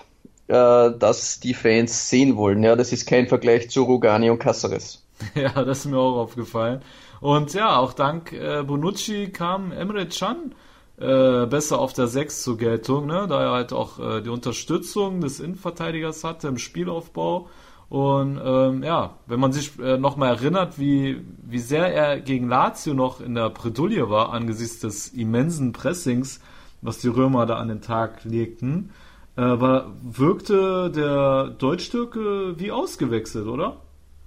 [0.49, 2.63] äh, das die Fans sehen wollen.
[2.63, 4.99] Ja, das ist kein Vergleich zu Rugani und Caceres.
[5.37, 6.83] Ja, das ist mir auch aufgefallen.
[7.21, 10.55] Und ja, auch dank äh, Bonucci kam Emre Can
[10.99, 13.27] äh, besser auf der 6 zur Geltung, ne?
[13.29, 17.49] da er halt auch äh, die Unterstützung des Innenverteidigers hatte im Spielaufbau.
[17.93, 22.95] Und ähm, ja, wenn man sich äh, nochmal erinnert, wie, wie sehr er gegen Lazio
[22.95, 26.41] noch in der Bredouille war, angesichts des immensen Pressings,
[26.81, 28.93] was die Römer da an den Tag legten,
[29.37, 33.83] äh, war, wirkte der Deutschtürke wie ausgewechselt, oder?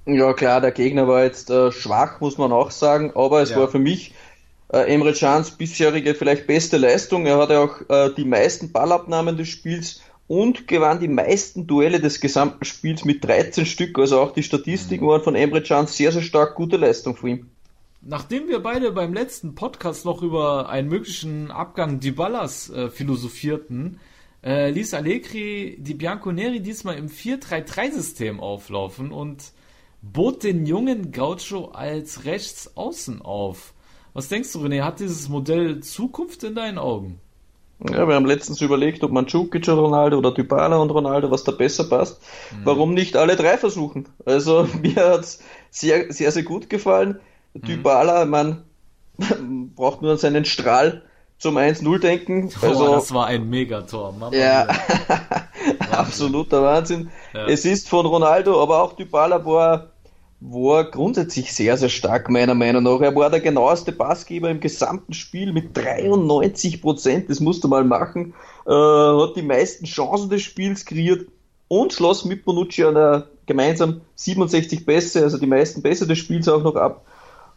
[0.06, 3.58] Ja klar, der Gegner war jetzt äh, schwach, muss man auch sagen, aber es ja.
[3.58, 4.14] war für mich
[4.68, 7.26] äh, Emre Cans bisherige vielleicht beste Leistung.
[7.26, 12.20] Er hatte auch äh, die meisten Ballabnahmen des Spiels und gewann die meisten Duelle des
[12.20, 13.98] gesamten Spiels mit 13 Stück.
[14.00, 15.10] Also auch die Statistiken mhm.
[15.10, 16.56] waren von Emre Can sehr, sehr stark.
[16.56, 17.50] Gute Leistung von ihm.
[18.02, 24.00] Nachdem wir beide beim letzten Podcast noch über einen möglichen Abgang Dyballas äh, philosophierten,
[24.44, 29.52] äh, ließ Allegri die Bianconeri diesmal im 4-3-3-System auflaufen und
[30.04, 33.74] bot den jungen Gaucho als Rechtsaußen auf.
[34.14, 34.84] Was denkst du, René?
[34.84, 37.20] Hat dieses Modell Zukunft in deinen Augen?
[37.80, 41.44] Ja, wir haben letztens überlegt, ob man Djukic und Ronaldo oder Dybala und Ronaldo, was
[41.44, 42.22] da besser passt.
[42.52, 42.66] Mhm.
[42.66, 44.08] Warum nicht alle drei versuchen?
[44.26, 45.40] Also mir hat's
[45.72, 47.20] sehr, sehr, sehr gut gefallen.
[47.54, 47.62] Mhm.
[47.62, 48.64] Dybala, man
[49.76, 51.04] braucht nur an seinen Strahl
[51.38, 52.50] zum 1-0 denken.
[52.62, 54.14] Oh, also, das war ein Megator.
[54.14, 54.68] Mama ja,
[55.92, 57.12] absoluter Wahnsinn.
[57.34, 57.46] Ja.
[57.48, 59.92] Es ist von Ronaldo, aber auch Dybala war
[60.52, 63.02] war grundsätzlich sehr, sehr stark, meiner Meinung nach.
[63.02, 68.34] Er war der genaueste Passgeber im gesamten Spiel mit 93 Prozent, das musste mal machen,
[68.68, 71.28] äh, hat die meisten Chancen des Spiels kreiert
[71.68, 76.64] und schloss mit Bonucci der gemeinsam 67 Pässe, also die meisten Pässe des Spiels auch
[76.64, 77.06] noch ab.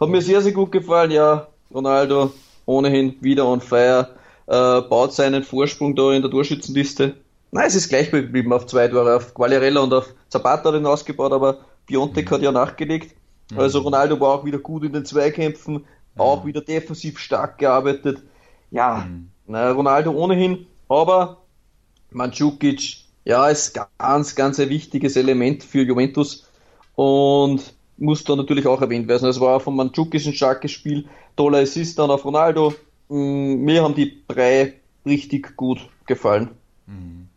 [0.00, 2.32] Hat mir sehr, sehr gut gefallen, ja, Ronaldo
[2.66, 4.10] ohnehin wieder on fire,
[4.46, 7.14] äh, baut seinen Vorsprung da in der Torschützenliste.
[7.50, 11.32] Nein, es ist gleich geblieben auf zwei Tore, auf Quagliarella und auf Zapata den ausgebaut,
[11.32, 13.16] aber Biontech hat ja nachgelegt.
[13.50, 13.58] Mhm.
[13.58, 15.82] Also Ronaldo war auch wieder gut in den Zweikämpfen, mhm.
[16.16, 18.22] auch wieder defensiv stark gearbeitet.
[18.70, 19.30] Ja, mhm.
[19.46, 21.38] na, Ronaldo ohnehin, aber
[22.10, 26.46] Mandzukic, ja, ist ganz, ganz ein wichtiges Element für Juventus
[26.94, 29.28] und muss da natürlich auch erwähnt werden.
[29.28, 32.74] Es war von Mandzukic ein starkes Spiel, toller Assist dann auf Ronaldo.
[33.08, 34.74] Mm, mir haben die drei
[35.04, 36.50] richtig gut gefallen.
[36.86, 37.28] Mhm.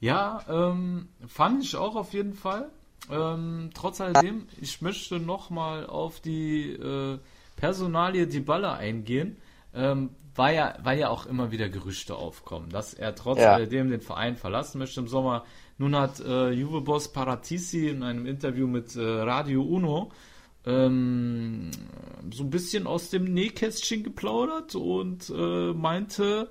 [0.00, 2.70] Ja, ähm, fand ich auch auf jeden Fall.
[3.10, 7.18] Ähm, trotz alledem, ich möchte nochmal auf die äh,
[7.56, 9.36] Personalie Balle eingehen,
[9.74, 13.54] ähm, weil, ja, weil ja auch immer wieder Gerüchte aufkommen, dass er trotz ja.
[13.54, 15.44] alledem den Verein verlassen möchte im Sommer.
[15.78, 20.10] Nun hat äh, Juve-Boss Paratisi in einem Interview mit äh, Radio Uno
[20.66, 21.70] ähm,
[22.32, 26.48] so ein bisschen aus dem Nähkästchen geplaudert und äh, meinte,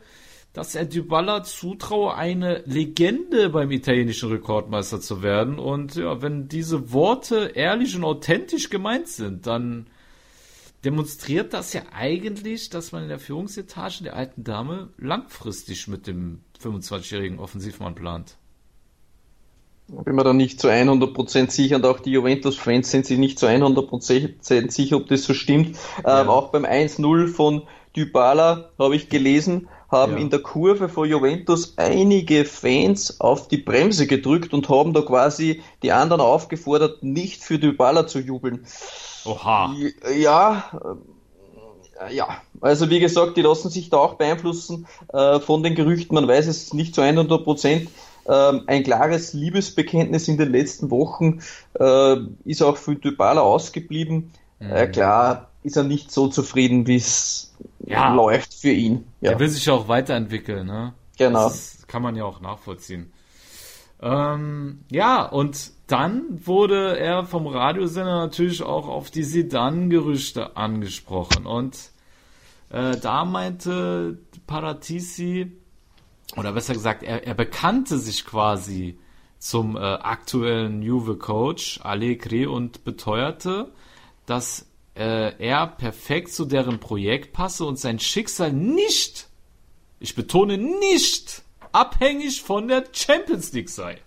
[0.55, 5.59] dass er Dybala zutraue, eine Legende beim italienischen Rekordmeister zu werden.
[5.59, 9.87] Und ja, wenn diese Worte ehrlich und authentisch gemeint sind, dann
[10.85, 16.39] demonstriert das ja eigentlich, dass man in der Führungsetage der alten Dame langfristig mit dem
[16.63, 18.37] 25-jährigen Offensivmann plant.
[19.87, 23.45] Bin mir da nicht zu 100% sicher und auch die Juventus-Fans sind sich nicht zu
[23.45, 25.77] 100% sicher, ob das so stimmt.
[26.05, 26.21] Ja.
[26.21, 27.63] Ähm, auch beim 1-0 von
[27.95, 30.19] Dybala habe ich gelesen, haben ja.
[30.19, 35.61] in der Kurve von Juventus einige Fans auf die Bremse gedrückt und haben da quasi
[35.83, 38.65] die anderen aufgefordert, nicht für Dybala zu jubeln.
[39.25, 39.73] Oha.
[40.15, 42.27] Ja, äh, ja,
[42.61, 46.15] also wie gesagt, die lassen sich da auch beeinflussen äh, von den Gerüchten.
[46.15, 47.89] Man weiß es nicht zu 100 Prozent.
[48.27, 51.41] Ähm, ein klares Liebesbekenntnis in den letzten Wochen
[51.79, 54.31] äh, ist auch für Dybala ausgeblieben.
[54.59, 54.71] Mhm.
[54.71, 57.53] Äh, klar ist er nicht so zufrieden, wie es
[57.85, 58.13] ja.
[58.13, 59.05] läuft für ihn.
[59.21, 59.31] Ja.
[59.31, 60.93] Er will sich ja auch weiterentwickeln, ne?
[61.17, 61.43] Genau.
[61.43, 63.11] Das kann man ja auch nachvollziehen.
[64.01, 71.45] Ähm, ja, und dann wurde er vom Radiosender natürlich auch auf die Sedan-Gerüchte angesprochen.
[71.45, 71.91] Und
[72.69, 75.51] äh, da meinte Paratisi,
[76.35, 78.99] oder besser gesagt, er, er bekannte sich quasi
[79.37, 83.71] zum äh, aktuellen Juve-Coach Allegri und beteuerte,
[84.25, 89.27] dass äh, er perfekt zu deren Projekt passe und sein Schicksal nicht,
[89.99, 93.99] ich betone nicht, abhängig von der Champions League sei.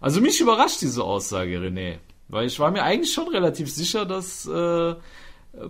[0.00, 1.98] Also mich überrascht diese Aussage, René.
[2.28, 4.94] Weil ich war mir eigentlich schon relativ sicher, dass äh,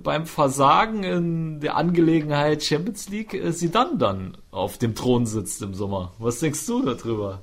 [0.02, 5.60] beim Versagen in der Angelegenheit Champions League äh, sie dann dann auf dem Thron sitzt
[5.62, 6.12] im Sommer.
[6.18, 7.42] Was denkst du darüber?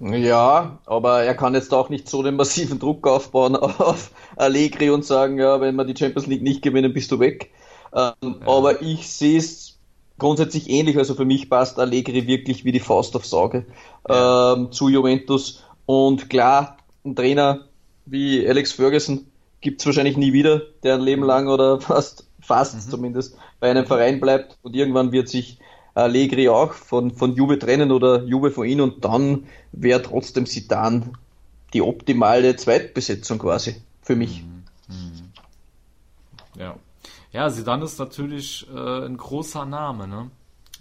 [0.00, 5.04] Ja, aber er kann jetzt auch nicht so den massiven Druck aufbauen auf Allegri und
[5.04, 7.50] sagen, ja, wenn wir die Champions League nicht gewinnen, bist du weg.
[7.94, 8.46] Ähm, ja.
[8.46, 9.78] Aber ich sehe es
[10.18, 10.96] grundsätzlich ähnlich.
[10.96, 13.66] Also für mich passt Allegri wirklich wie die Faust aufs Auge
[14.08, 14.54] ja.
[14.54, 15.64] ähm, zu Juventus.
[15.84, 17.66] Und klar, ein Trainer
[18.06, 19.26] wie Alex Ferguson
[19.60, 22.90] gibt es wahrscheinlich nie wieder, der ein Leben lang oder fast, fast mhm.
[22.90, 24.56] zumindest bei einem Verein bleibt.
[24.62, 25.58] Und irgendwann wird sich
[25.94, 31.16] Allegri auch von, von Juve trennen oder Juve von ihm und dann wäre trotzdem Sidan
[31.72, 34.42] die optimale Zweitbesetzung quasi für mich.
[34.42, 34.64] Mhm.
[34.88, 35.32] Mhm.
[36.60, 36.76] Ja.
[37.32, 40.30] Ja, Sidan ist natürlich äh, ein großer Name, ne?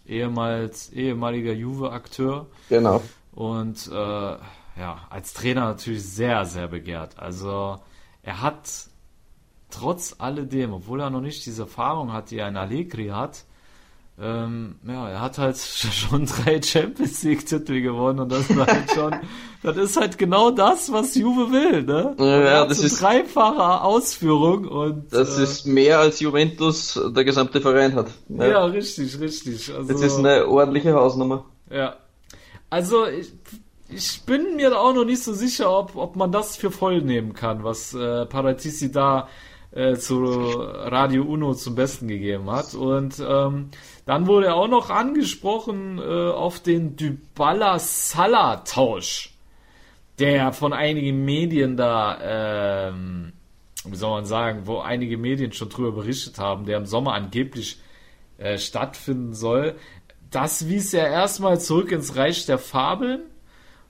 [0.07, 2.47] Ehemals, ehemaliger Juve-Akteur.
[2.69, 3.03] Genau.
[3.31, 3.93] Und äh,
[4.79, 7.19] ja, als Trainer natürlich sehr, sehr begehrt.
[7.19, 7.77] Also
[8.23, 8.89] er hat
[9.69, 13.45] trotz alledem, obwohl er noch nicht diese Erfahrung hat, die ein Allegri hat,
[14.21, 18.91] ähm, ja, er hat halt schon drei Champions League Titel gewonnen und das ist halt
[18.93, 19.15] schon,
[19.63, 22.15] das ist halt genau das, was Juve will, ne?
[22.19, 27.95] Ja, das ist dreifache Ausführung und das äh, ist mehr als Juventus der gesamte Verein
[27.95, 28.07] hat.
[28.27, 29.73] Ja, ja richtig, richtig.
[29.73, 31.45] Also, das ist eine ordentliche Hausnummer.
[31.71, 31.95] Ja,
[32.69, 33.31] also ich,
[33.87, 37.33] ich bin mir auch noch nicht so sicher, ob, ob man das für voll nehmen
[37.33, 39.29] kann, was äh, Paratisi da
[39.71, 42.73] äh, zu Radio Uno zum Besten gegeben hat.
[42.73, 43.69] Und ähm,
[44.05, 49.33] dann wurde er auch noch angesprochen äh, auf den Dybala-Salah-Tausch,
[50.17, 53.33] der von einigen Medien da, ähm,
[53.85, 57.79] wie soll man sagen, wo einige Medien schon drüber berichtet haben, der im Sommer angeblich
[58.37, 59.75] äh, stattfinden soll.
[60.31, 63.21] Das wies er erstmal zurück ins Reich der Fabeln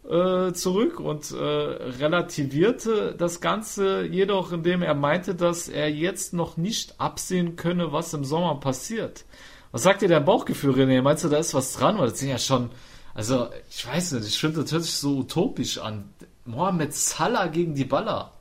[0.10, 6.58] äh, zurück und äh, relativierte das Ganze jedoch, indem er meinte, dass er jetzt noch
[6.58, 9.26] nicht absehen könne, was im Sommer passiert.
[9.72, 11.02] Was sagt dir dein Bauchgefühl, René?
[11.04, 12.00] Meinst du, da ist was dran?
[12.00, 12.72] Weil das sind ja schon,
[13.13, 16.10] also ich weiß nicht, ich finde, das hört sich so utopisch an.
[16.45, 18.32] Mohamed Salah gegen die Baller.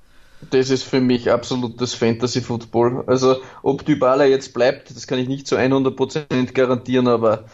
[0.51, 3.05] Das ist für mich absolutes Fantasy-Football.
[3.07, 7.45] Also, ob Dybala jetzt bleibt, das kann ich nicht zu 100% garantieren, aber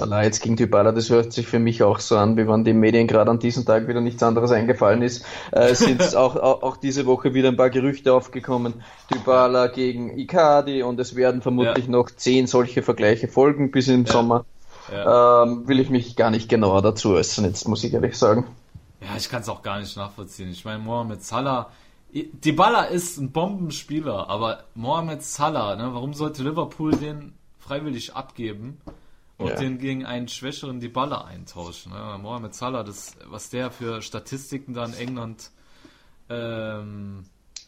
[0.00, 2.72] Salah jetzt gegen Dybala, das hört sich für mich auch so an, wie wenn die
[2.72, 5.26] Medien gerade an diesem Tag wieder nichts anderes eingefallen ist.
[5.52, 8.82] Äh, sind auch, auch, auch, diese Woche wieder ein paar Gerüchte aufgekommen.
[9.12, 11.90] Dybala gegen Icardi und es werden vermutlich ja.
[11.90, 14.12] noch zehn solche Vergleiche folgen bis im ja.
[14.12, 14.44] Sommer.
[14.90, 15.42] ja.
[15.42, 18.46] ähm, will ich mich gar nicht genauer dazu äußern, jetzt muss ich ehrlich sagen.
[19.00, 20.50] Ja, ich kann es auch gar nicht nachvollziehen.
[20.50, 21.70] Ich meine, Mohamed Salah,
[22.12, 28.80] Dybala ist ein Bombenspieler, aber Mohamed Salah, ne, warum sollte Liverpool den freiwillig abgeben
[29.40, 29.56] und ja.
[29.56, 31.92] den gegen einen schwächeren Dybala eintauschen?
[31.92, 32.18] Ne?
[32.20, 35.50] Mohamed Salah, das, was der für Statistiken da in England
[36.28, 37.24] ähm,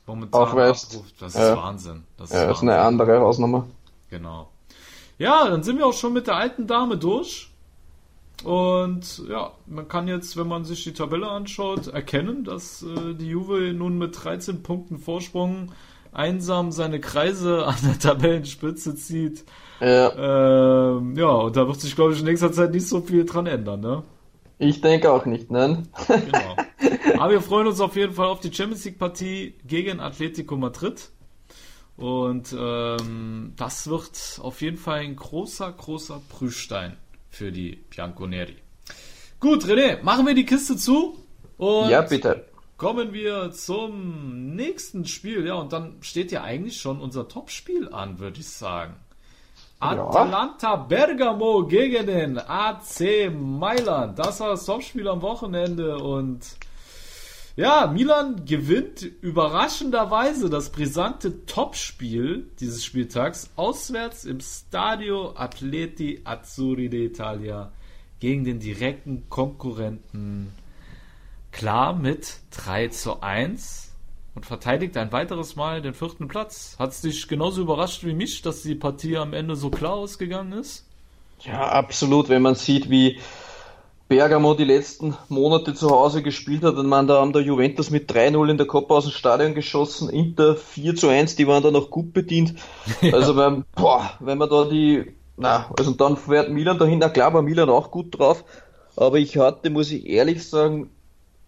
[0.06, 0.94] momentan Aufweist.
[0.94, 1.56] abruft, das ist ja.
[1.56, 2.04] Wahnsinn.
[2.16, 2.68] Das ist, ja, Wahnsinn.
[2.68, 3.66] ist eine andere Hausnummer.
[4.10, 4.50] Genau.
[5.18, 7.48] Ja, dann sind wir auch schon mit der alten Dame durch.
[8.44, 13.28] Und ja, man kann jetzt, wenn man sich die Tabelle anschaut, erkennen, dass äh, die
[13.28, 15.72] Juve nun mit 13 Punkten Vorsprung
[16.12, 19.44] einsam seine Kreise an der Tabellenspitze zieht.
[19.82, 20.92] Ja.
[20.96, 23.46] Ähm, ja, und da wird sich, glaube ich, in nächster Zeit nicht so viel dran
[23.46, 24.04] ändern, ne?
[24.58, 25.88] Ich denke auch nicht, nein.
[26.06, 26.56] genau.
[27.20, 31.10] Aber wir freuen uns auf jeden Fall auf die Champions League Partie gegen Atletico Madrid.
[31.96, 36.96] Und ähm, das wird auf jeden Fall ein großer, großer Prüfstein
[37.28, 38.56] für die Bianconeri.
[39.40, 41.16] Gut, René, machen wir die Kiste zu
[41.56, 42.46] und ja, bitte.
[42.76, 45.44] kommen wir zum nächsten Spiel.
[45.44, 48.94] Ja, und dann steht ja eigentlich schon unser Topspiel an, würde ich sagen.
[49.82, 54.16] Atalanta Bergamo gegen den AC Mailand.
[54.16, 56.56] Das war das Topspiel am Wochenende und
[57.56, 67.70] ja, Milan gewinnt überraschenderweise das brisante Topspiel dieses Spieltags auswärts im Stadio Atleti Azzurri d'Italia
[68.20, 70.52] gegen den direkten Konkurrenten.
[71.50, 73.91] Klar mit 3 zu 1
[74.34, 76.76] und verteidigt ein weiteres Mal den vierten Platz.
[76.78, 80.52] Hat es dich genauso überrascht wie mich, dass die Partie am Ende so klar ausgegangen
[80.52, 80.86] ist?
[81.40, 83.18] Ja, absolut, wenn man sieht, wie
[84.08, 86.76] Bergamo die letzten Monate zu Hause gespielt hat.
[86.76, 90.10] Und man, da haben der Juventus mit 3-0 in der Coppa aus dem Stadion geschossen,
[90.10, 92.54] Inter 4 zu 1, die waren da noch gut bedient.
[93.00, 93.12] Ja.
[93.22, 97.42] Also wenn, boah, wenn man da die, na, also dann fährt Milan dahinter, klar war
[97.42, 98.44] Milan auch gut drauf,
[98.96, 100.90] aber ich hatte, muss ich ehrlich sagen,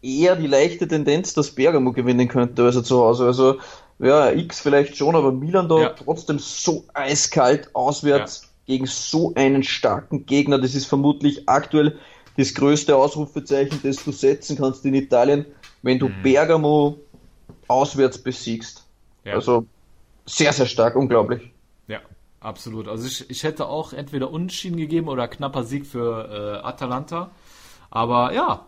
[0.05, 3.27] eher die leichte Tendenz, dass Bergamo gewinnen könnte, also zu Hause.
[3.27, 3.59] Also
[3.99, 5.89] ja, X vielleicht schon, aber Milan da ja.
[5.91, 8.49] trotzdem so eiskalt auswärts ja.
[8.67, 11.99] gegen so einen starken Gegner, das ist vermutlich aktuell
[12.37, 15.47] das größte Ausrufezeichen, das du setzen kannst in Italien,
[15.83, 16.23] wenn du mhm.
[16.23, 16.99] Bergamo
[17.69, 18.85] auswärts besiegst.
[19.25, 19.35] Ja.
[19.35, 19.67] Also
[20.27, 21.53] sehr, sehr stark, unglaublich.
[21.87, 22.01] Ja,
[22.41, 22.89] absolut.
[22.89, 27.31] Also ich, ich hätte auch entweder Unschieden gegeben oder knapper Sieg für äh, Atalanta.
[27.91, 28.67] Aber ja,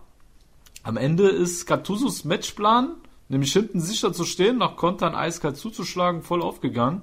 [0.87, 2.94] am Ende ist Gattusos Matchplan,
[3.29, 7.03] nämlich hinten sicher zu stehen, nach Kontern eiskalt zuzuschlagen, voll aufgegangen.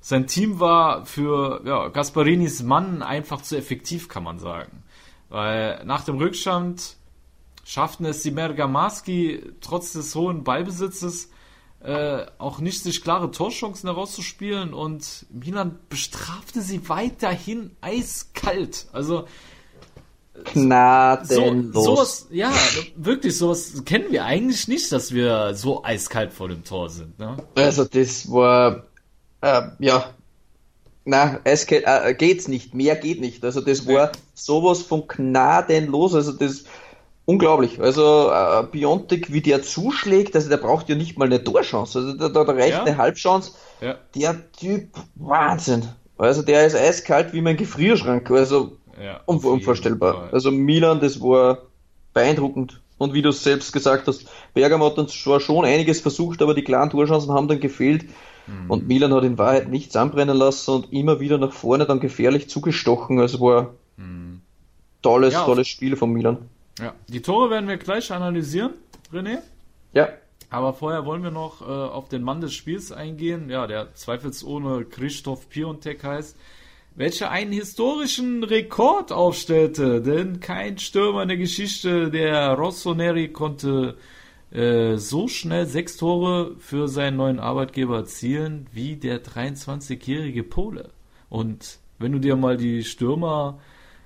[0.00, 4.82] Sein Team war für ja, Gasparinis Mann einfach zu effektiv, kann man sagen.
[5.28, 6.96] Weil nach dem Rückstand
[7.64, 11.30] schafften es die Bergamaschi trotz des hohen Ballbesitzes
[11.78, 18.88] äh, auch nicht, sich klare Torchancen herauszuspielen und Milan bestrafte sie weiterhin eiskalt.
[18.92, 19.28] Also
[20.44, 21.72] Gnadenlos.
[21.74, 22.52] So, sowas, ja,
[22.96, 27.18] wirklich, sowas kennen wir eigentlich nicht, dass wir so eiskalt vor dem Tor sind.
[27.18, 27.36] Ne?
[27.54, 28.84] Also das war,
[29.40, 30.14] äh, ja,
[31.04, 33.44] na, geht, äh, geht's nicht, mehr geht nicht.
[33.44, 36.64] Also das war sowas von gnadenlos, also das
[37.24, 37.80] unglaublich.
[37.80, 42.12] Also äh, Biontek, wie der zuschlägt, also der braucht ja nicht mal eine Torchance, also
[42.14, 42.84] da, da reicht ja.
[42.84, 43.52] eine Halbchance.
[43.80, 43.96] Ja.
[44.14, 45.88] Der Typ, Wahnsinn.
[46.18, 50.28] Also der ist eiskalt wie mein Gefrierschrank, also ja, unvorstellbar.
[50.32, 51.58] Also Milan, das war
[52.12, 52.80] beeindruckend.
[52.98, 56.54] Und wie du es selbst gesagt hast, Bergamo hat dann zwar schon einiges versucht, aber
[56.54, 58.04] die klaren Torchancen haben dann gefehlt.
[58.46, 58.70] Mhm.
[58.70, 62.50] Und Milan hat in Wahrheit nichts anbrennen lassen und immer wieder nach vorne dann gefährlich
[62.50, 63.18] zugestochen.
[63.18, 64.42] Also war mhm.
[65.00, 66.38] tolles, ja, tolles Spiel von Milan.
[66.78, 68.74] Ja, die Tore werden wir gleich analysieren,
[69.12, 69.38] René.
[69.92, 70.08] Ja.
[70.50, 74.84] Aber vorher wollen wir noch äh, auf den Mann des Spiels eingehen, ja, der zweifelsohne
[74.84, 76.36] Christoph Piontek heißt,
[76.94, 83.96] welcher einen historischen Rekord aufstellte, denn kein Stürmer in der Geschichte der Rossoneri konnte
[84.50, 90.90] äh, so schnell sechs Tore für seinen neuen Arbeitgeber erzielen wie der 23-jährige Pole.
[91.28, 93.60] Und wenn du dir mal die Stürmer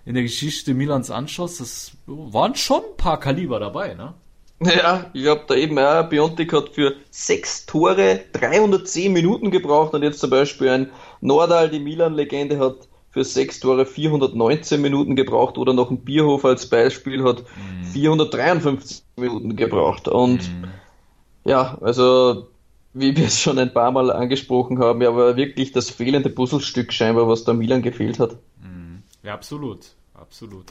[0.04, 4.14] in der Geschichte Milans anschaust, das waren schon ein paar Kaliber dabei, ne?
[4.60, 10.02] Ja, ich habe da eben auch, Biontek hat für sechs Tore 310 Minuten gebraucht und
[10.02, 15.72] jetzt zum Beispiel ein Nordal, die Milan-Legende, hat für sechs Tore 419 Minuten gebraucht oder
[15.72, 17.84] noch ein Bierhofer als Beispiel hat mhm.
[17.84, 20.08] 453 Minuten gebraucht.
[20.08, 20.68] Und mhm.
[21.44, 22.48] ja, also
[22.92, 26.92] wie wir es schon ein paar Mal angesprochen haben, ja, war wirklich das fehlende Puzzlestück
[26.92, 28.36] scheinbar, was da Milan gefehlt hat.
[28.62, 29.02] Mhm.
[29.22, 30.66] Ja, absolut, absolut.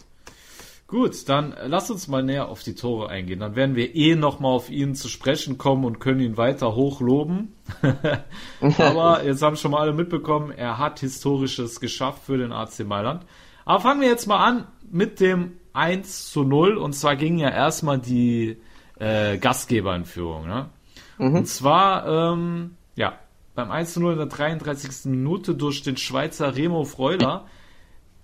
[0.88, 3.40] Gut, dann lass uns mal näher auf die Tore eingehen.
[3.40, 7.56] Dann werden wir eh nochmal auf ihn zu sprechen kommen und können ihn weiter hochloben.
[8.78, 13.26] Aber jetzt haben schon mal alle mitbekommen, er hat Historisches geschafft für den AC Mailand.
[13.66, 16.78] Aber fangen wir jetzt mal an mit dem 1 zu 0.
[16.78, 18.58] Und zwar ging ja erstmal die
[19.00, 20.48] äh, Gastgeber in Führung.
[20.48, 20.70] Ne?
[21.18, 21.36] Mhm.
[21.36, 23.18] Und zwar, ähm, ja,
[23.56, 25.06] beim 1 zu 0 in der 33.
[25.06, 27.46] Minute durch den Schweizer Remo Freuler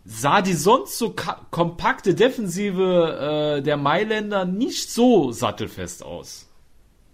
[0.05, 1.13] sah die sonst so
[1.51, 6.47] kompakte Defensive äh, der Mailänder nicht so sattelfest aus.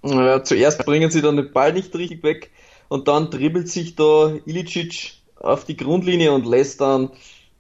[0.04, 2.52] Ja, zuerst bringen sie dann den Ball nicht richtig weg
[2.88, 7.10] und dann dribbelt sich da Ilicic auf die Grundlinie und lässt dann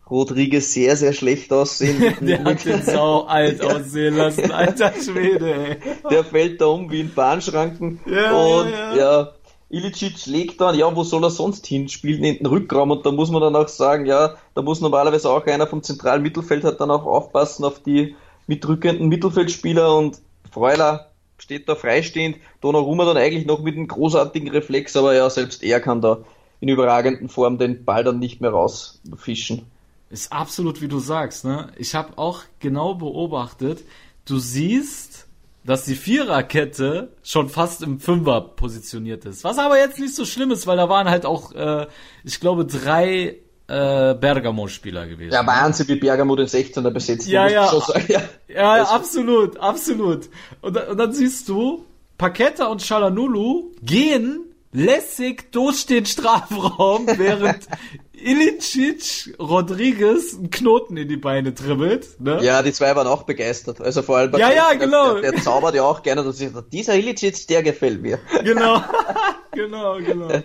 [0.09, 2.15] Rodriguez sehr, sehr schlecht aussehen.
[2.21, 5.77] der hat den Sau alt aussehen lassen, alter Schwede, ey.
[6.09, 7.99] Der fällt da um wie ein Bahnschranken.
[8.05, 8.97] Ja, und ja, ja.
[8.97, 9.34] ja,
[9.75, 11.89] Ilicic legt dann, ja, wo soll er sonst hin?
[11.89, 15.29] Spielt in den Rückraum und da muss man dann auch sagen, ja, da muss normalerweise
[15.29, 18.15] auch einer vom zentralen Mittelfeld hat dann auch aufpassen auf die
[18.47, 20.21] mitrückenden Mittelfeldspieler und
[20.51, 22.37] Freuler steht da freistehend.
[22.61, 26.19] Donnarumma dann eigentlich noch mit einem großartigen Reflex, aber ja, selbst er kann da
[26.61, 29.63] in überragenden Form den Ball dann nicht mehr rausfischen.
[30.09, 31.69] Ist absolut wie du sagst, ne?
[31.77, 33.83] Ich habe auch genau beobachtet,
[34.25, 35.14] du siehst,
[35.65, 39.43] dass die Viererkette schon fast im Fünfer positioniert ist.
[39.43, 41.87] Was aber jetzt nicht so schlimm ist, weil da waren halt auch, äh,
[42.23, 43.37] ich glaube, drei
[43.67, 45.33] äh, Bergamo-Spieler gewesen.
[45.33, 47.27] Ja, Wahnsinn, wie Bergamo den 16er besetzt.
[47.27, 47.71] Ja, ja,
[48.07, 48.91] ja, ja, also.
[48.91, 50.29] absolut, absolut.
[50.61, 51.85] Und, und dann siehst du,
[52.17, 54.41] Paketa und Shalanulu gehen
[54.71, 57.67] lässig durch den Strafraum, während
[58.25, 62.19] Ilicic Rodriguez einen Knoten in die Beine dribbelt.
[62.19, 62.43] Ne?
[62.43, 63.79] Ja, die zwei waren auch begeistert.
[63.81, 65.19] Also vor allem bei ja, ja, genau.
[65.19, 68.17] Der, der, zaubert ja auch gerne, dass ich dieser Ilicic, der gefällt mir.
[68.43, 68.83] Genau,
[69.51, 70.41] genau, genau.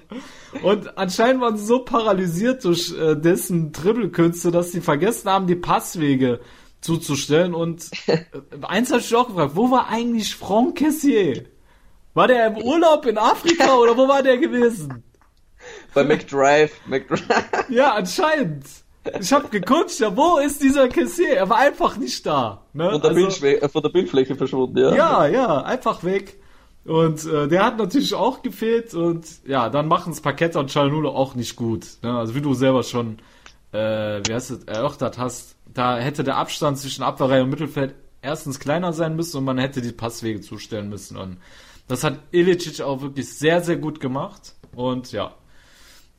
[0.63, 5.57] Und anscheinend waren sie so paralysiert durch äh, dessen Dribbelkünste, dass sie vergessen haben, die
[5.57, 6.41] Passwege
[6.83, 7.55] zuzustellen.
[7.55, 8.19] Und äh,
[8.63, 11.47] eins habe ich auch gefragt, wo war eigentlich Franck Cassier?
[12.13, 15.03] War der im Urlaub in Afrika oder wo war der gewesen?
[15.95, 16.73] Bei McDrive.
[16.87, 17.25] McDrive.
[17.69, 18.65] Ja, anscheinend.
[19.19, 21.37] Ich habe geguckt, ja, wo ist dieser Cassier?
[21.37, 22.63] Er war einfach nicht da.
[22.73, 22.91] Ne?
[22.91, 24.95] Von, der also, äh, von der Bildfläche verschwunden, ja.
[24.95, 26.39] Ja, ja, einfach weg.
[26.85, 31.11] Und äh, der hat natürlich auch gefehlt und ja, dann machen es Paketta und Chalnulo
[31.11, 31.87] auch nicht gut.
[32.03, 32.17] Ne?
[32.17, 33.19] Also wie du selber schon
[33.73, 38.59] äh, wie heißt es, erörtert hast, da hätte der Abstand zwischen Abwehrreihe und Mittelfeld erstens
[38.59, 41.17] kleiner sein müssen und man hätte die Passwege zustellen müssen.
[41.17, 41.39] Und
[41.89, 44.55] das hat Ilicic auch wirklich sehr, sehr gut gemacht.
[44.75, 45.35] Und ja,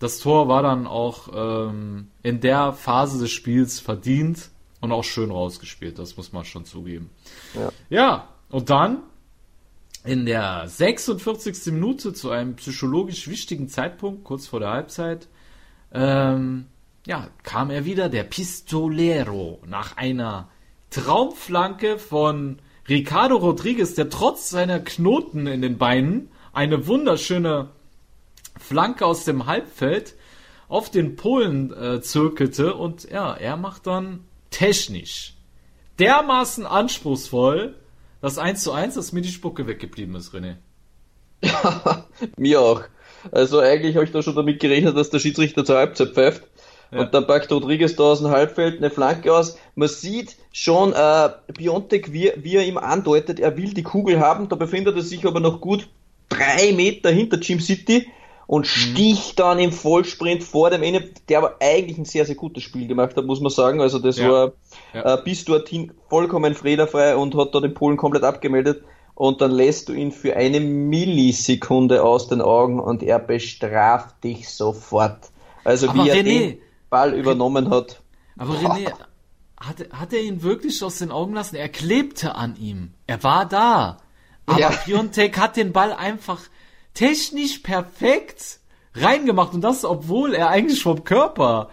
[0.01, 4.49] das Tor war dann auch ähm, in der Phase des Spiels verdient
[4.79, 7.11] und auch schön rausgespielt, das muss man schon zugeben.
[7.53, 9.03] Ja, ja und dann
[10.03, 11.71] in der 46.
[11.71, 15.27] Minute zu einem psychologisch wichtigen Zeitpunkt, kurz vor der Halbzeit,
[15.93, 16.65] ähm,
[17.05, 20.49] ja, kam er wieder, der Pistolero, nach einer
[20.89, 22.57] Traumflanke von
[22.89, 27.69] Ricardo Rodriguez, der trotz seiner Knoten in den Beinen eine wunderschöne
[28.71, 30.15] Flanke aus dem Halbfeld
[30.69, 35.33] auf den Polen äh, zirkelte und ja, er macht dann technisch
[35.99, 37.75] dermaßen anspruchsvoll
[38.21, 40.55] das 1 zu 1, dass mir die Spucke weggeblieben ist, René.
[41.43, 42.05] Ja,
[42.37, 42.83] mir auch.
[43.31, 46.43] Also eigentlich habe ich da schon damit gerechnet, dass der Schiedsrichter zur Halbzeit pfeift.
[46.91, 47.01] Ja.
[47.01, 49.57] Und dann packt Rodriguez da aus dem Halbfeld eine Flanke aus.
[49.75, 54.49] Man sieht schon, äh, Biontek, wie, wie er ihm andeutet, er will die Kugel haben.
[54.49, 55.89] Da befindet er sich aber noch gut
[56.29, 58.07] drei Meter hinter Jim City
[58.51, 58.65] und mhm.
[58.65, 62.85] sticht dann im Vollsprint vor dem Ende, der aber eigentlich ein sehr, sehr gutes Spiel
[62.85, 63.79] gemacht hat, muss man sagen.
[63.79, 64.29] Also das ja.
[64.29, 64.51] war
[64.93, 65.13] ja.
[65.13, 68.83] Äh, bis dorthin vollkommen fehlerfrei und hat da den Polen komplett abgemeldet.
[69.15, 74.49] Und dann lässt du ihn für eine Millisekunde aus den Augen und er bestraft dich
[74.49, 75.29] sofort.
[75.63, 76.57] Also aber wie er René, den
[76.89, 78.01] Ball übernommen hat.
[78.37, 78.91] Aber René,
[79.55, 81.55] hat, hat er ihn wirklich aus den Augen lassen?
[81.55, 82.95] Er klebte an ihm.
[83.07, 83.99] Er war da.
[84.45, 84.71] Aber ja.
[84.71, 86.41] Piontek hat den Ball einfach
[86.93, 88.59] technisch perfekt
[88.93, 91.69] reingemacht und das, obwohl er eigentlich vom Körper,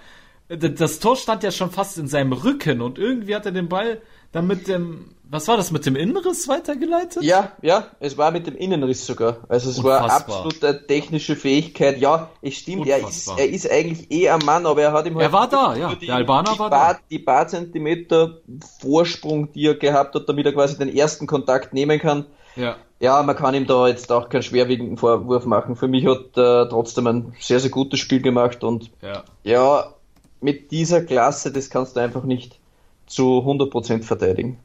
[0.48, 4.00] das Tor stand ja schon fast in seinem Rücken und irgendwie hat er den Ball
[4.32, 7.22] dann mit dem, was war das, mit dem Innenriss weitergeleitet?
[7.22, 9.38] Ja, ja, es war mit dem Innenriss sogar.
[9.48, 10.08] Also es Unfassbar.
[10.08, 11.98] war absolute technische Fähigkeit.
[11.98, 15.14] Ja, es stimmt, er ist, er ist eigentlich eh ein Mann, aber er hat ihm
[15.14, 17.00] halt Er war da, ja, die, der Albaner war paar, da.
[17.10, 18.40] Die paar Zentimeter
[18.80, 22.26] Vorsprung, die er gehabt hat, damit er quasi den ersten Kontakt nehmen kann,
[22.58, 22.76] ja.
[23.00, 25.76] Ja, man kann ihm da jetzt auch keinen schwerwiegenden Vorwurf machen.
[25.76, 29.22] Für mich hat er äh, trotzdem ein sehr, sehr gutes Spiel gemacht und ja.
[29.44, 29.94] ja,
[30.40, 32.58] mit dieser Klasse, das kannst du einfach nicht
[33.06, 34.58] zu 100% verteidigen.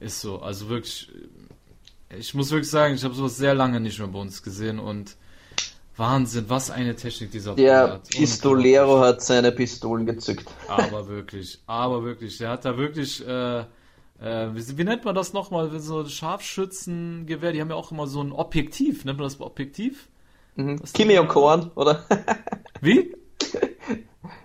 [0.00, 1.08] Ist so, also wirklich,
[2.18, 5.16] ich muss wirklich sagen, ich habe sowas sehr lange nicht mehr bei uns gesehen und
[5.96, 8.10] Wahnsinn, was eine Technik dieser Der hat.
[8.10, 10.46] Pistolero hat seine Pistolen gezückt.
[10.68, 13.64] Aber wirklich, aber wirklich, der hat da wirklich äh,
[14.20, 15.78] äh, wie, wie, nennt man das nochmal?
[15.80, 19.04] So Scharfschützengewehr, die haben ja auch immer so ein Objektiv.
[19.04, 20.08] Nennt man das Objektiv?
[20.56, 20.80] Mhm.
[20.92, 22.04] Kimi und Korn, oder?
[22.80, 23.14] wie?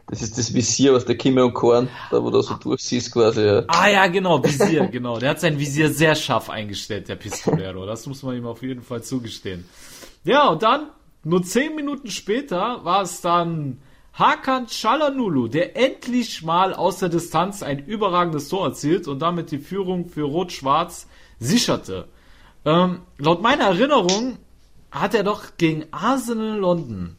[0.08, 3.46] Das ist das Visier aus der Kimme und Korn, da wo du so durchsiehst quasi.
[3.46, 3.64] Ja.
[3.68, 5.18] Ah ja, genau, Visier, genau.
[5.18, 7.86] Der hat sein Visier sehr scharf eingestellt, der Pistolero.
[7.86, 9.64] Das muss man ihm auf jeden Fall zugestehen.
[10.26, 10.90] Ja, und dann,
[11.24, 13.78] nur zehn Minuten später, war es dann
[14.14, 19.60] Hakan Çalhanoğlu, der endlich mal aus der Distanz ein überragendes Tor erzielt und damit die
[19.60, 21.08] Führung für Rot-Schwarz
[21.40, 22.08] sicherte.
[22.66, 24.38] Ähm, laut meiner Erinnerung
[24.92, 27.16] hat er doch gegen Arsenal London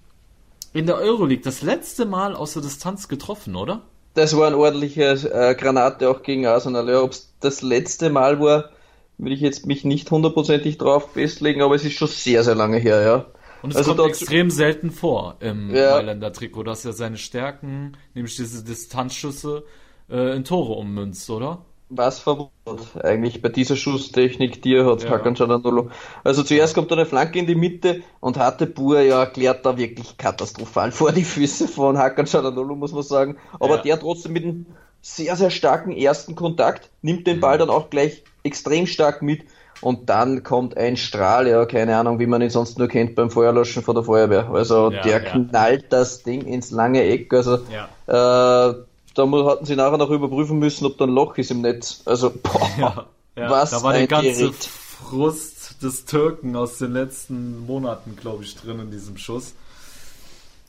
[0.75, 3.83] in der Euroleague das letzte Mal aus der Distanz getroffen, oder?
[4.15, 6.89] Das war ein ordentlicher äh, Granate auch gegen Arsenal.
[6.89, 8.71] Ja, Ob es das letzte Mal war,
[9.17, 12.79] will ich jetzt mich nicht hundertprozentig drauf festlegen, aber es ist schon sehr, sehr lange
[12.79, 13.27] her, ja.
[13.63, 15.93] Und es also kommt extrem selten vor im ja.
[15.93, 19.65] Mailänder Trikot, dass er seine Stärken, nämlich diese Distanzschüsse,
[20.11, 21.65] äh, in Tore ummünzt, oder?
[21.97, 25.11] was verwundert eigentlich bei dieser Schusstechnik, die er hat, ja.
[25.11, 25.91] Hakan Çalhanoğlu.
[26.25, 30.17] Also zuerst kommt eine Flanke in die Mitte und hatte Bur ja erklärt da wirklich
[30.17, 33.37] katastrophal vor die Füße von Hakan Çalhanoğlu, muss man sagen.
[33.61, 33.83] Aber ja.
[33.83, 34.67] der trotzdem mit einem
[35.03, 37.61] sehr, sehr starken ersten Kontakt nimmt den Ball mhm.
[37.61, 39.43] dann auch gleich extrem stark mit
[39.83, 43.31] und dann kommt ein Strahl, ja, keine Ahnung, wie man ihn sonst nur kennt beim
[43.31, 44.49] Feuerlöschen von der Feuerwehr.
[44.51, 47.35] Also ja, der knallt das Ding ins lange Eck.
[47.35, 47.59] Also äh,
[48.07, 48.77] da
[49.17, 52.03] hatten sie nachher noch überprüfen müssen, ob da ein Loch ist im Netz.
[52.05, 53.07] Also, boah, ja,
[53.37, 54.55] ja, was da war der ganze Gerät.
[54.55, 59.55] Frust des Türken aus den letzten Monaten, glaube ich, drin in diesem Schuss.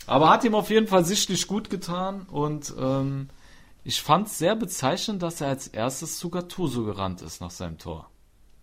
[0.08, 3.30] Aber hat ihm auf jeden Fall sichtlich gut getan und ähm,
[3.84, 7.78] ich fand es sehr bezeichnend, dass er als erstes zu Gattuso gerannt ist nach seinem
[7.78, 8.10] Tor.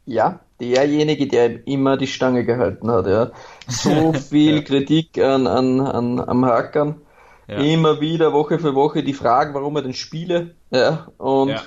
[0.06, 3.06] Ja, derjenige, der immer die Stange gehalten hat.
[3.06, 3.30] Ja.
[3.68, 4.62] So viel ja.
[4.62, 7.00] Kritik an, an, an, am Hackern
[7.50, 7.56] ja.
[7.56, 10.54] Immer wieder, Woche für Woche, die Fragen, warum er denn spiele.
[10.70, 11.62] Ja, und ja.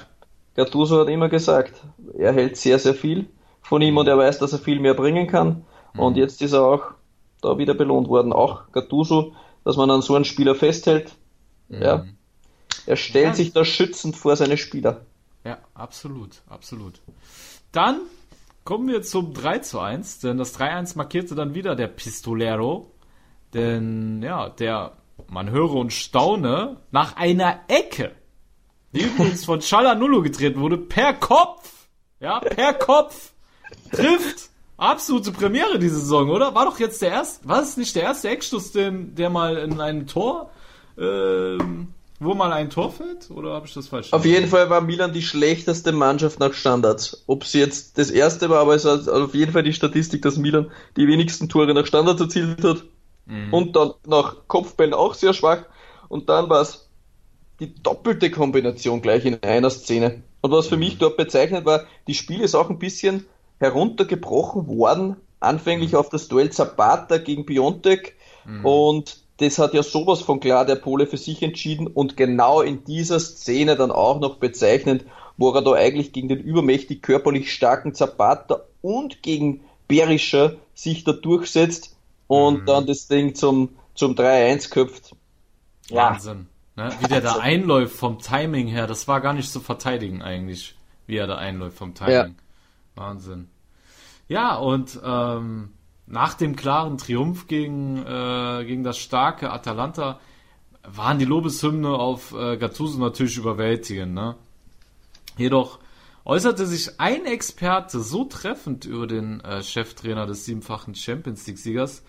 [0.56, 1.74] Gattuso hat immer gesagt,
[2.18, 3.28] er hält sehr, sehr viel
[3.62, 5.66] von ihm und er weiß, dass er viel mehr bringen kann.
[5.94, 6.00] Mhm.
[6.00, 6.84] Und jetzt ist er auch
[7.42, 8.32] da wieder belohnt worden.
[8.32, 9.34] Auch Gattuso,
[9.66, 11.16] dass man an so einen Spieler festhält.
[11.68, 11.82] Mhm.
[11.82, 12.06] Ja.
[12.86, 15.02] Er stellt sich da schützend vor seine Spieler.
[15.44, 17.02] Ja, absolut, absolut.
[17.74, 18.00] Dann
[18.64, 22.92] kommen wir zum 3 zu 1, denn das 3-1 markierte dann wieder der Pistolero.
[23.54, 24.94] Denn ja, der
[25.28, 28.12] man höre und staune, nach einer Ecke,
[28.94, 31.88] die übrigens von Chalanullo getreten wurde, per Kopf,
[32.20, 33.34] ja, per Kopf,
[33.92, 34.50] trifft.
[34.76, 36.56] Absolute Premiere diese Saison, oder?
[36.56, 39.80] War doch jetzt der erste, war es nicht der erste Eckstoß, den, der mal in
[39.80, 40.50] ein Tor,
[40.98, 41.94] ähm,
[42.24, 43.30] wo mal ein Tor fällt?
[43.32, 44.12] Oder habe ich das falsch?
[44.14, 47.24] Auf jeden Fall war Milan die schlechteste Mannschaft nach Standards.
[47.28, 50.38] Ob sie jetzt das erste war, aber es war auf jeden Fall die Statistik, dass
[50.38, 52.84] Milan die wenigsten Tore nach Standards erzielt hat.
[53.26, 53.54] Mhm.
[53.54, 55.66] Und dann nach Kopfbällen auch sehr schwach.
[56.10, 56.90] Und dann war es
[57.60, 60.24] die doppelte Kombination gleich in einer Szene.
[60.42, 60.82] Und was für mhm.
[60.82, 63.26] mich dort bezeichnet war, die Spiel ist auch ein bisschen
[63.60, 66.00] heruntergebrochen worden, anfänglich mhm.
[66.00, 68.16] auf das Duell Zapata gegen Piontek.
[68.46, 68.66] Mhm.
[68.66, 72.84] Und das hat ja sowas von klar der Pole für sich entschieden und genau in
[72.84, 75.06] dieser Szene dann auch noch bezeichnend,
[75.38, 81.14] wo er da eigentlich gegen den übermächtig körperlich starken Zapata und gegen Berischer sich da
[81.14, 81.96] durchsetzt
[82.28, 82.66] und mhm.
[82.66, 85.16] dann das Ding zum, zum 3-1 köpft.
[85.90, 86.12] Ja.
[86.12, 86.48] Wahnsinn.
[86.76, 86.92] Ne?
[87.00, 90.76] Wie der da einläuft vom Timing her, das war gar nicht zu verteidigen eigentlich,
[91.06, 92.14] wie er da einläuft vom Timing.
[92.14, 92.30] Ja.
[92.96, 93.50] Wahnsinn.
[94.28, 95.74] Ja, und ähm,
[96.14, 100.20] nach dem klaren Triumph gegen, äh, gegen das starke Atalanta
[100.84, 104.14] waren die Lobeshymne auf äh, Gattuso natürlich überwältigend.
[104.14, 104.36] Ne?
[105.38, 105.80] Jedoch
[106.24, 112.04] äußerte sich ein Experte so treffend über den äh, Cheftrainer des siebenfachen Champions League-Siegers,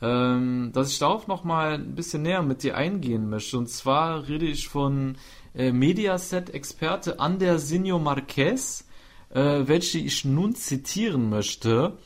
[0.00, 3.58] ähm, dass ich darauf nochmal ein bisschen näher mit dir eingehen möchte.
[3.58, 5.16] Und zwar rede ich von
[5.54, 8.88] äh, Mediaset-Experte Andersinho Marquez,
[9.34, 11.98] äh, welche ich nun zitieren möchte.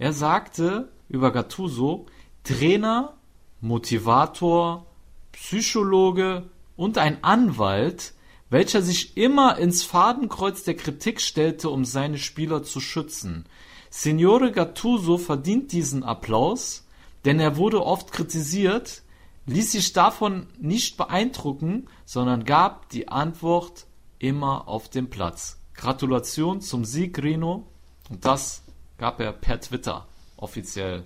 [0.00, 2.06] Er sagte über Gattuso,
[2.42, 3.18] Trainer,
[3.60, 4.86] Motivator,
[5.30, 8.14] Psychologe und ein Anwalt,
[8.48, 13.44] welcher sich immer ins Fadenkreuz der Kritik stellte, um seine Spieler zu schützen.
[13.90, 16.86] Signore Gattuso verdient diesen Applaus,
[17.26, 19.02] denn er wurde oft kritisiert,
[19.44, 23.84] ließ sich davon nicht beeindrucken, sondern gab die Antwort
[24.18, 25.58] immer auf dem Platz.
[25.74, 27.66] Gratulation zum Sieg, Rino.
[28.08, 28.62] Und das
[29.00, 31.02] gab er per Twitter offiziell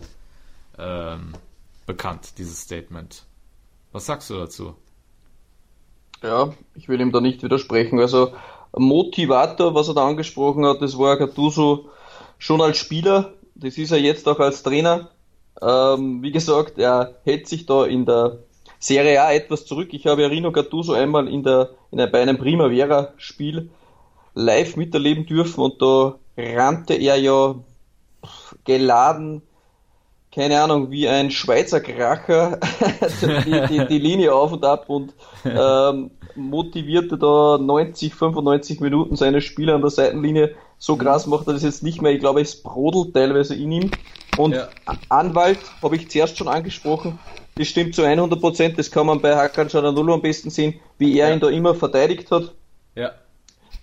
[0.78, 1.32] ähm,
[1.86, 3.24] bekannt, dieses Statement.
[3.92, 4.74] Was sagst du dazu?
[6.20, 8.00] Ja, ich will ihm da nicht widersprechen.
[8.00, 8.32] Also
[8.76, 11.88] Motivator, was er da angesprochen hat, das war Gattuso
[12.38, 13.34] schon als Spieler.
[13.54, 15.10] Das ist er jetzt auch als Trainer.
[15.62, 18.40] Ähm, wie gesagt, er hält sich da in der
[18.80, 19.90] Serie A etwas zurück.
[19.92, 23.70] Ich habe Rino Gattuso einmal in der, in einem, bei einem Primavera-Spiel
[24.34, 27.54] live miterleben dürfen und da rannte er ja
[28.64, 29.42] geladen
[30.34, 32.58] keine Ahnung, wie ein Schweizer Kracher
[33.22, 39.40] die, die, die, Linie auf und ab und ähm, motivierte da 90, 95 Minuten seine
[39.40, 40.56] Spieler an der Seitenlinie.
[40.78, 42.12] So krass macht er das jetzt nicht mehr.
[42.12, 43.90] Ich glaube, es brodelt teilweise in ihm.
[44.36, 44.68] Und ja.
[45.08, 47.20] Anwalt habe ich zuerst schon angesprochen.
[47.54, 48.76] Das stimmt zu 100 Prozent.
[48.76, 51.34] Das kann man bei Hakan Chananulu am besten sehen, wie er ja.
[51.34, 52.52] ihn da immer verteidigt hat.
[52.96, 53.12] Ja.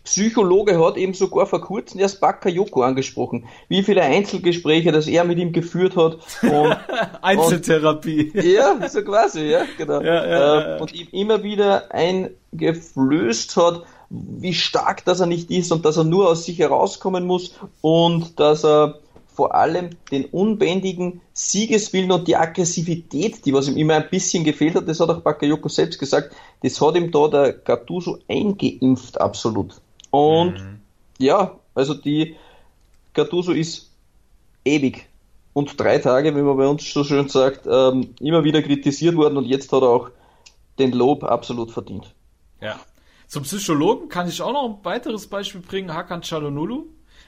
[0.03, 5.37] Psychologe hat eben sogar vor kurzem erst Bakayoko angesprochen, wie viele Einzelgespräche, das er mit
[5.37, 6.17] ihm geführt hat.
[6.41, 6.77] Und,
[7.21, 8.31] Einzeltherapie.
[8.33, 10.01] Und, ja, so quasi, ja, genau.
[10.01, 15.71] Ja, ja, äh, und ihm immer wieder eingeflößt hat, wie stark dass er nicht ist
[15.71, 18.99] und dass er nur aus sich herauskommen muss und dass er
[19.33, 24.75] vor allem den unbändigen Siegeswillen und die Aggressivität, die was ihm immer ein bisschen gefehlt
[24.75, 29.81] hat, das hat auch Bakayoko selbst gesagt, das hat ihm da der Gattuso eingeimpft, absolut.
[30.11, 30.79] Und mhm.
[31.17, 32.35] ja, also die
[33.13, 33.91] Gattuso ist
[34.65, 35.07] ewig
[35.53, 39.37] und drei Tage, wie man bei uns so schön sagt, ähm, immer wieder kritisiert worden
[39.37, 40.09] und jetzt hat er auch
[40.79, 42.13] den Lob absolut verdient.
[42.61, 42.79] Ja.
[43.27, 46.83] Zum Psychologen kann ich auch noch ein weiteres Beispiel bringen, Hakan Çalhanoğlu.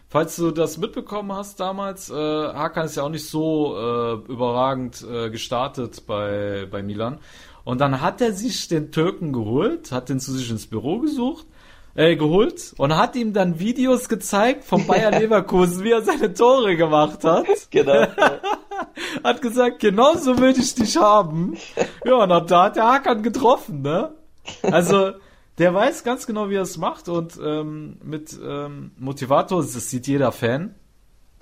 [0.10, 5.04] Falls du das mitbekommen hast damals, äh, Hakan ist ja auch nicht so äh, überragend
[5.10, 7.20] äh, gestartet bei, bei Milan.
[7.64, 11.48] Und dann hat er sich den Türken geholt, hat den zu sich ins Büro gesucht
[11.96, 16.76] äh, geholt und hat ihm dann Videos gezeigt vom Bayer Leverkusen, wie er seine Tore
[16.76, 17.46] gemacht hat.
[17.70, 18.08] Genau.
[19.24, 21.56] hat gesagt, genau so will ich dich haben.
[22.06, 24.14] Ja, und da hat der Hakan getroffen, ne?
[24.62, 25.12] Also,
[25.58, 30.08] der weiß ganz genau, wie er es macht und ähm, mit ähm, Motivator, das sieht
[30.08, 30.76] jeder Fan,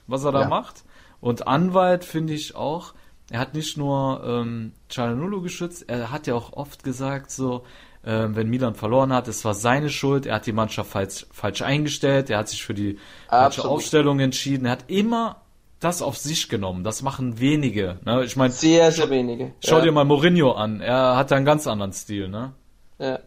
[0.05, 0.47] was er da ja.
[0.47, 0.83] macht.
[1.19, 2.93] Und Anwalt finde ich auch,
[3.31, 7.63] er hat nicht nur ähm, Cialanulu geschützt, er hat ja auch oft gesagt, so,
[8.03, 11.61] äh, wenn Milan verloren hat, es war seine Schuld, er hat die Mannschaft falsch, falsch
[11.61, 12.97] eingestellt, er hat sich für die
[13.29, 15.41] falsche Aufstellung entschieden, er hat immer
[15.79, 16.83] das auf sich genommen.
[16.83, 17.97] Das machen wenige.
[18.05, 18.23] Ne?
[18.23, 19.53] Ich meine, sehr, sehr wenige.
[19.65, 19.85] Schau ja.
[19.85, 20.79] dir mal Mourinho an.
[20.79, 22.53] Er hat einen ganz anderen Stil, ne?
[22.99, 23.19] Ja.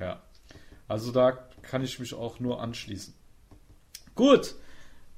[0.00, 0.20] Ja.
[0.88, 3.14] Also da kann ich mich auch nur anschließen.
[4.16, 4.56] Gut.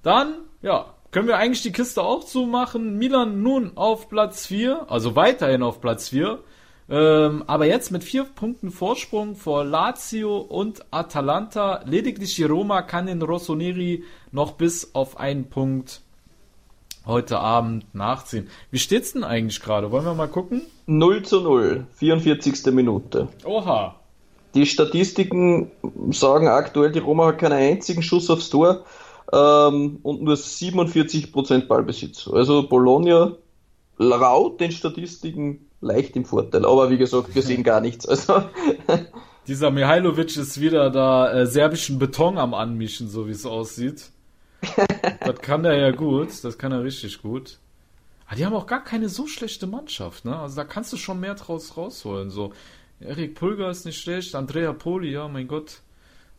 [0.02, 2.98] Dann, ja, können wir eigentlich die Kiste auch zumachen.
[2.98, 6.40] Milan nun auf Platz 4, also weiterhin auf Platz 4.
[6.90, 11.82] Ähm, aber jetzt mit vier Punkten Vorsprung vor Lazio und Atalanta.
[11.86, 16.02] Lediglich die Roma kann den Rossoneri noch bis auf einen Punkt
[17.06, 18.48] heute Abend nachziehen.
[18.72, 19.92] Wie steht's denn eigentlich gerade?
[19.92, 20.62] Wollen wir mal gucken?
[20.86, 22.66] 0 zu 0, 44.
[22.72, 23.28] Minute.
[23.44, 23.94] Oha.
[24.54, 25.70] Die Statistiken
[26.10, 28.84] sagen aktuell, die Roma hat keinen einzigen Schuss aufs Tor
[29.32, 32.26] ähm, und nur 47% Ballbesitz.
[32.26, 33.36] Also Bologna
[33.96, 36.64] laut den Statistiken leicht im Vorteil.
[36.64, 38.06] Aber wie gesagt, wir sehen gar nichts.
[38.06, 38.42] Also
[39.46, 44.10] Dieser Mihailovic ist wieder da äh, serbischen Beton am Anmischen, so wie es aussieht.
[45.20, 47.58] das kann er ja gut, das kann er richtig gut.
[48.26, 50.38] Aber die haben auch gar keine so schlechte Mannschaft, ne?
[50.38, 52.30] Also da kannst du schon mehr draus rausholen.
[52.30, 52.52] So,
[53.00, 55.80] Erik Pulgar ist nicht schlecht, Andrea Poli, ja, mein Gott.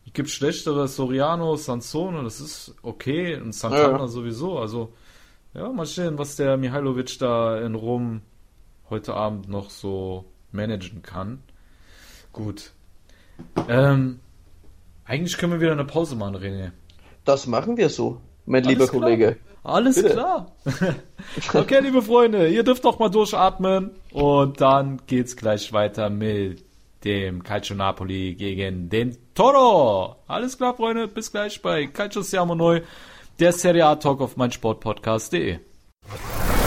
[0.06, 4.08] Es gibt schlechtere, Soriano, Sansone, das ist okay, und Santana ja.
[4.08, 4.58] sowieso.
[4.58, 4.92] Also,
[5.54, 8.22] ja, mal sehen, was der Mihailovic da in Rom
[8.92, 11.42] heute Abend noch so managen kann.
[12.32, 12.70] Gut.
[13.68, 14.20] Ähm,
[15.04, 16.70] eigentlich können wir wieder eine Pause machen, René.
[17.24, 19.02] Das machen wir so, mein Alles lieber klar.
[19.02, 19.36] Kollege.
[19.64, 20.10] Alles Bitte.
[20.10, 20.52] klar.
[21.54, 26.64] okay, liebe Freunde, ihr dürft doch mal durchatmen und dann geht's gleich weiter mit
[27.04, 30.16] dem Calcio Napoli gegen den Toro.
[30.26, 32.82] Alles klar, Freunde, bis gleich bei Calcio Siamo Neu,
[33.38, 35.58] der Serie A Talk auf meinsportpodcast.de.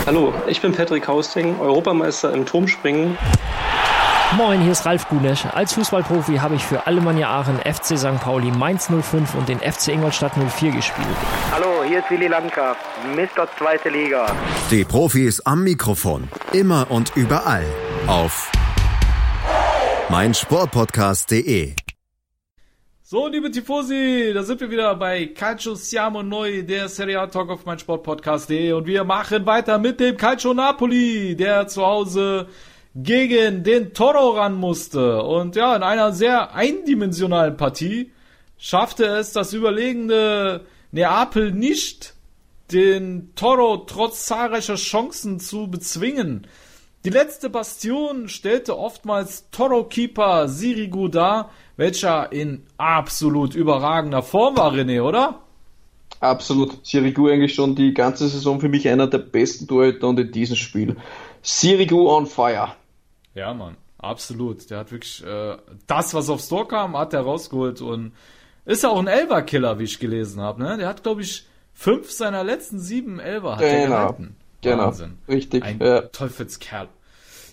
[0.06, 3.18] Hallo, ich bin Patrick Hausting, Europameister im Turmspringen.
[4.38, 5.46] Moin, hier ist Ralf Gunesch.
[5.52, 8.20] Als Fußballprofi habe ich für Alemannia Aachen, FC St.
[8.22, 11.08] Pauli, Mainz 05 und den FC Ingolstadt 04 gespielt.
[11.52, 12.78] Hallo, hier ist Willi Landgraf,
[13.16, 13.48] Mr.
[13.58, 14.28] Zweite Liga.
[14.70, 17.66] Die Profis am Mikrofon, immer und überall
[18.06, 18.52] auf
[20.10, 21.85] meinsportpodcast.de
[23.08, 27.52] so, liebe Tifosi, da sind wir wieder bei Calcio Siamo Noi, der Serie A Talk
[27.52, 32.48] auf mein Sportpodcast.de und wir machen weiter mit dem Calcio Napoli, der zu Hause
[32.96, 35.22] gegen den Toro ran musste.
[35.22, 38.12] Und ja, in einer sehr eindimensionalen Partie
[38.58, 42.16] schaffte es das überlegende Neapel nicht,
[42.72, 46.48] den Toro trotz zahlreicher Chancen zu bezwingen.
[47.06, 55.02] Die letzte Bastion stellte oftmals Toro-Keeper Sirigu dar, welcher in absolut überragender Form war, René,
[55.02, 55.42] oder?
[56.20, 56.86] Absolut.
[56.86, 60.56] Sirigu eigentlich schon die ganze Saison für mich einer der besten Torhüter und in diesem
[60.56, 60.96] Spiel.
[61.42, 62.70] Sirigu on fire.
[63.34, 63.76] Ja, Mann.
[63.98, 64.70] Absolut.
[64.70, 65.58] Der hat wirklich äh,
[65.88, 68.14] das, was aufs Tor kam, hat er rausgeholt und
[68.66, 70.64] ist ja auch ein Elver-Killer, wie ich gelesen habe.
[70.64, 70.78] Ne?
[70.78, 73.74] Der hat, glaube ich, fünf seiner letzten sieben Elver hat genau.
[73.74, 74.36] er gehalten.
[74.62, 75.18] Genau, Wahnsinn.
[75.28, 75.64] richtig.
[75.64, 76.02] Ein Ja.
[76.02, 76.88] Teufelskerl.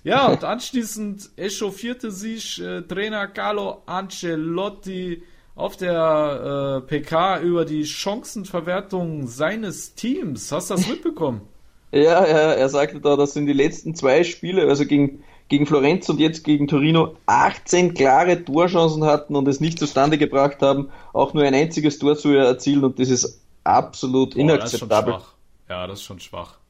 [0.04, 5.22] Ja, und anschließend echauffierte sich äh, Trainer Carlo Ancelotti
[5.54, 10.50] auf der äh, PK über die Chancenverwertung seines Teams.
[10.50, 11.42] Hast du das mitbekommen?
[11.94, 16.08] Ja, ja, er sagte da, dass in die letzten zwei Spiele, also gegen, gegen Florenz
[16.08, 21.34] und jetzt gegen Torino, 18 klare Torchancen hatten und es nicht zustande gebracht haben, auch
[21.34, 25.14] nur ein einziges Tor zu erzielen und das ist absolut Boah, das ist schon inakzeptabel.
[25.14, 25.34] schwach.
[25.68, 26.61] Ja, das ist schon schwach.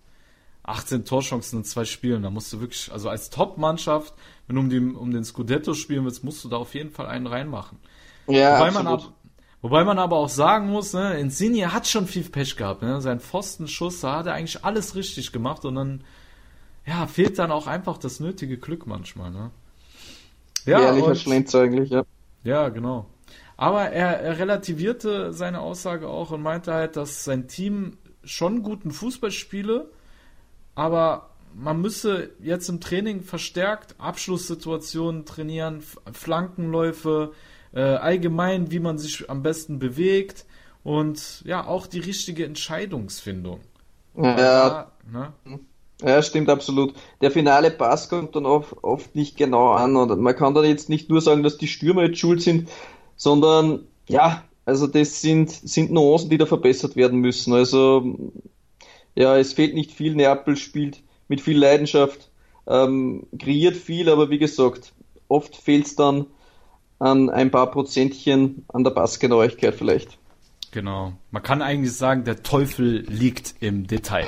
[0.64, 4.14] 18 Torchancen in zwei Spielen, da musst du wirklich, also als Top-Mannschaft,
[4.46, 7.06] wenn du um, die, um den Scudetto spielen willst, musst du da auf jeden Fall
[7.06, 7.78] einen reinmachen.
[8.28, 9.12] Ja, Wobei man, ab,
[9.60, 13.00] wobei man aber auch sagen muss, ne, Insigne hat schon viel Pech gehabt, ne?
[13.00, 16.04] Sein Pfostenschuss, da hat er eigentlich alles richtig gemacht und dann,
[16.86, 19.50] ja, fehlt dann auch einfach das nötige Glück manchmal, ne?
[20.64, 22.04] Ja, Ehrlicher und, Schlenzer eigentlich, ja.
[22.44, 23.06] ja, genau.
[23.56, 28.92] Aber er, er relativierte seine Aussage auch und meinte halt, dass sein Team schon guten
[28.92, 29.90] Fußball spiele,
[30.74, 37.32] aber man müsse jetzt im Training verstärkt Abschlusssituationen trainieren, Flankenläufe,
[37.74, 40.46] äh, allgemein, wie man sich am besten bewegt
[40.82, 43.60] und ja, auch die richtige Entscheidungsfindung.
[44.16, 45.60] Ja, Da, ne?
[46.02, 46.94] Ja, stimmt absolut.
[47.20, 50.88] Der finale Pass kommt dann oft, oft nicht genau an und man kann dann jetzt
[50.88, 52.68] nicht nur sagen, dass die Stürmer jetzt schuld sind,
[53.16, 57.52] sondern ja, also das sind, sind Nuancen, die da verbessert werden müssen.
[57.52, 58.32] Also
[59.14, 60.14] ja, es fehlt nicht viel.
[60.14, 62.30] Neapel spielt mit viel Leidenschaft,
[62.66, 64.92] ähm, kreiert viel, aber wie gesagt,
[65.28, 66.26] oft fehlt es dann
[66.98, 70.18] an ein paar Prozentchen an der Passgenauigkeit vielleicht.
[70.70, 71.12] Genau.
[71.30, 74.26] Man kann eigentlich sagen, der Teufel liegt im Detail,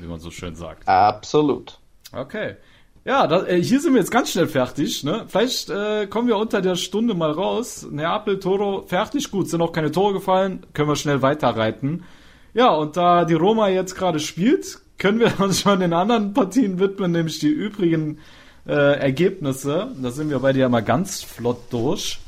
[0.00, 0.86] wie man so schön sagt.
[0.86, 1.80] Absolut.
[2.12, 2.56] Okay.
[3.04, 5.02] Ja, da, äh, hier sind wir jetzt ganz schnell fertig.
[5.04, 5.24] Ne?
[5.26, 7.86] Vielleicht äh, kommen wir unter der Stunde mal raus.
[7.90, 9.48] Neapel, Toro, fertig, gut.
[9.48, 10.66] Sind auch keine Tore gefallen.
[10.74, 12.04] Können wir schnell weiterreiten.
[12.52, 16.78] Ja, und da die Roma jetzt gerade spielt, können wir uns schon den anderen Partien
[16.78, 18.18] widmen, nämlich die übrigen
[18.66, 19.94] äh, Ergebnisse.
[20.00, 22.18] Da sind wir bei dir mal ganz flott durch.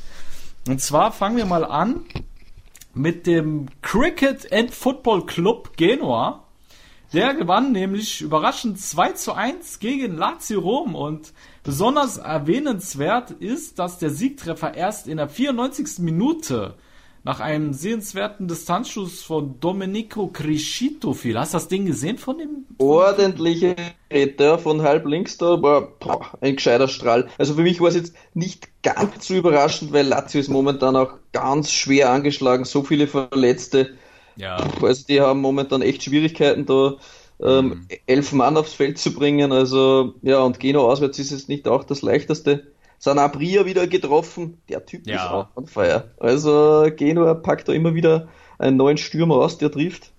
[0.68, 2.04] Und zwar fangen wir mal an
[2.94, 6.44] mit dem Cricket and Football Club Genua.
[7.12, 13.98] Der gewann nämlich überraschend 2 zu 1 gegen Lazio Rom und besonders erwähnenswert ist, dass
[13.98, 15.98] der Siegtreffer erst in der 94.
[15.98, 16.74] Minute
[17.24, 21.38] nach einem sehenswerten Distanzschuss von Domenico Crescito fiel.
[21.38, 22.62] Hast du das Ding gesehen von dem?
[22.82, 23.76] ordentliche
[24.12, 27.28] Retter von halb links da, war boah, ein gescheiter Strahl.
[27.38, 31.14] Also für mich war es jetzt nicht ganz so überraschend, weil Lazio ist momentan auch
[31.32, 33.94] ganz schwer angeschlagen, so viele Verletzte.
[34.36, 34.56] Ja.
[34.82, 36.96] Also die haben momentan echt Schwierigkeiten da
[37.40, 39.52] ähm, elf Mann aufs Feld zu bringen.
[39.52, 42.66] Also ja, und Geno auswärts ist es nicht auch das leichteste.
[43.03, 45.16] Sanabria wieder getroffen, der Typ Ja.
[45.16, 46.05] ist auch on fire.
[46.20, 48.28] Also Genua packt da immer wieder
[48.61, 50.12] einen neuen Stürmer aus, der trifft.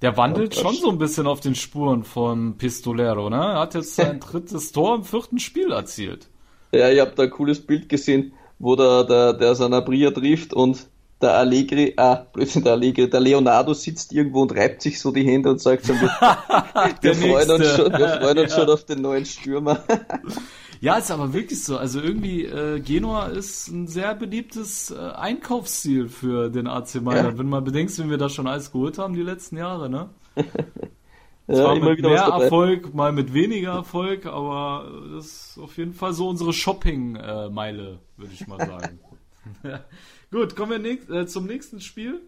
[0.00, 3.36] Der wandelt Ja, das schon so ein bisschen auf den Spuren von Pistolero, ne?
[3.36, 6.28] Er hat jetzt sein drittes Tor im vierten Spiel erzielt.
[6.72, 10.86] Ja, ich habe da ein cooles Bild gesehen, wo der, der, der Sanabria trifft und
[11.20, 15.24] der Allegri, ah, Blödsinn, der Allegri, der Leonardo sitzt irgendwo und reibt sich so die
[15.24, 16.10] Hände und sagt schon, wir,
[17.00, 18.60] wir freuen uns schon, wir freuen uns Ja.
[18.60, 19.82] schon auf den neuen Stürmer.
[20.84, 21.78] Ja, ist aber wirklich so.
[21.78, 27.32] Also irgendwie, äh, Genua ist ein sehr beliebtes äh, Einkaufsziel für den AC Mailand.
[27.32, 27.38] Ja.
[27.38, 30.10] Wenn man bedenkt, wenn wir das schon alles geholt haben die letzten Jahre, ne?
[31.46, 32.22] Ja, mit mehr.
[32.22, 38.32] Erfolg, mal mit weniger Erfolg, aber das ist auf jeden Fall so unsere Shopping-Meile, würde
[38.32, 38.98] ich mal sagen.
[40.30, 42.22] Gut, kommen wir nächst, äh, zum nächsten Spiel.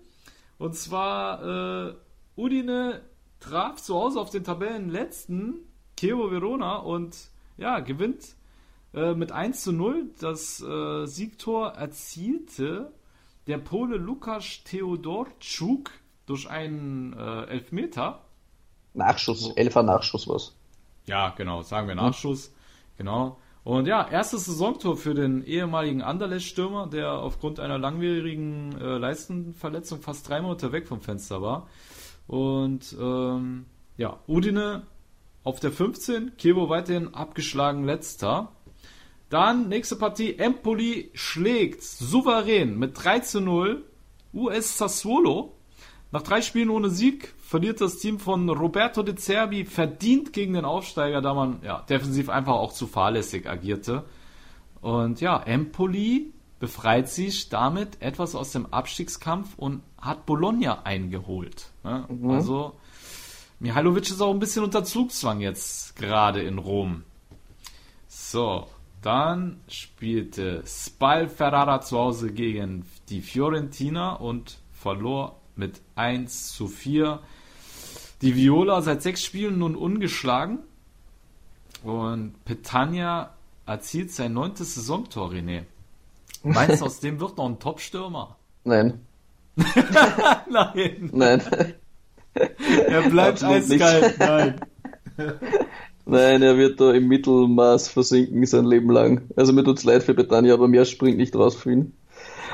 [0.59, 1.95] Und zwar äh,
[2.37, 3.01] Udine
[3.41, 5.61] traf zu Hause auf den Tabellenletzten
[5.99, 7.17] Chievo Verona und
[7.57, 8.36] ja, gewinnt
[8.97, 10.11] äh, mit 1 zu 0.
[10.19, 12.93] Das äh, Siegtor erzielte
[13.47, 15.91] der Pole Lukas Theodorczuk
[16.27, 18.25] durch einen äh, Elfmeter.
[18.95, 20.57] Nachschuss, Elfer Nachschuss was.
[21.07, 22.53] Ja, genau, sagen wir Nachschuss.
[22.97, 23.39] Genau.
[23.63, 30.29] Und ja, erstes Saisontor für den ehemaligen Anderlecht-Stürmer, der aufgrund einer langwierigen äh, Leistenverletzung fast
[30.29, 31.69] drei Monate weg vom Fenster war.
[32.27, 33.67] Und ähm,
[33.97, 34.87] ja, Udine
[35.45, 38.53] auf der 15, Kevo weiterhin abgeschlagen letzter.
[39.29, 43.85] Dann nächste Partie, Empoli schlägt souverän mit 3 zu 0
[44.33, 45.53] US Sassuolo.
[46.13, 50.65] Nach drei Spielen ohne Sieg verliert das Team von Roberto De Zerbi verdient gegen den
[50.65, 54.05] Aufsteiger, da man ja, defensiv einfach auch zu fahrlässig agierte.
[54.81, 61.71] Und ja, Empoli befreit sich damit etwas aus dem Abstiegskampf und hat Bologna eingeholt.
[61.83, 62.07] Ne?
[62.29, 62.75] Also
[63.59, 67.03] Mihailovic ist auch ein bisschen unter Zugzwang jetzt gerade in Rom.
[68.07, 68.69] So,
[69.07, 77.21] dann spielte Spal Ferrara zu Hause gegen die Fiorentina und verlor mit 1 zu 4.
[78.21, 80.59] Die Viola seit sechs Spielen nun ungeschlagen.
[81.85, 83.31] Und Petania
[83.65, 85.67] erzielt sein neuntes Saisontor, René.
[86.43, 88.37] Meinst du, aus dem wird noch ein Top-Stürmer?
[88.65, 89.07] Nein.
[90.51, 91.11] Nein.
[91.13, 91.43] Nein.
[92.35, 93.83] Er bleibt Absolut nicht.
[93.83, 94.19] eiskalt.
[94.19, 94.61] Nein.
[96.07, 99.23] Nein, er wird da im Mittelmaß versinken sein Leben lang.
[99.35, 101.93] Also mir tut's leid für Betania, aber mehr springt nicht raus für ihn.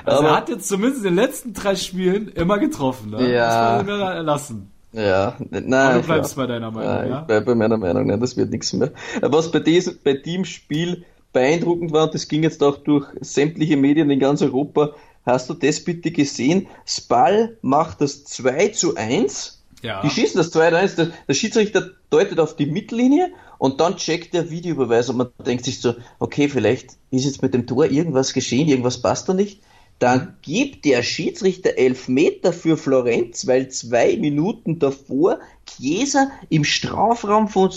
[0.04, 3.10] Also aber, er hat jetzt zumindest in den letzten drei Spielen immer getroffen.
[3.10, 3.32] Ne?
[3.32, 3.76] Ja.
[3.76, 4.72] Das muss man ihm lassen.
[4.92, 5.74] ja, nein.
[5.74, 6.42] Aber du bleibst ja.
[6.42, 7.20] bei deiner Meinung, Nein, ja?
[7.20, 8.90] ich bleib bei meiner Meinung, nein, das wird nichts mehr.
[9.20, 13.76] Was bei diesem, bei dem Spiel beeindruckend war, und das ging jetzt auch durch sämtliche
[13.76, 14.94] Medien in ganz Europa,
[15.24, 16.68] hast du das bitte gesehen?
[16.86, 20.00] Spal macht das 2 zu 1 Ja.
[20.02, 24.32] Die schießen das 2 1, der, der Schiedsrichter deutet auf die Mittellinie und dann checkt
[24.32, 28.32] der Videobeweis und man denkt sich so, okay, vielleicht ist jetzt mit dem Tor irgendwas
[28.32, 29.60] geschehen, irgendwas passt da nicht.
[29.98, 37.70] Dann gibt der Schiedsrichter Elfmeter für Florenz, weil zwei Minuten davor Chiesa im Strafraum von,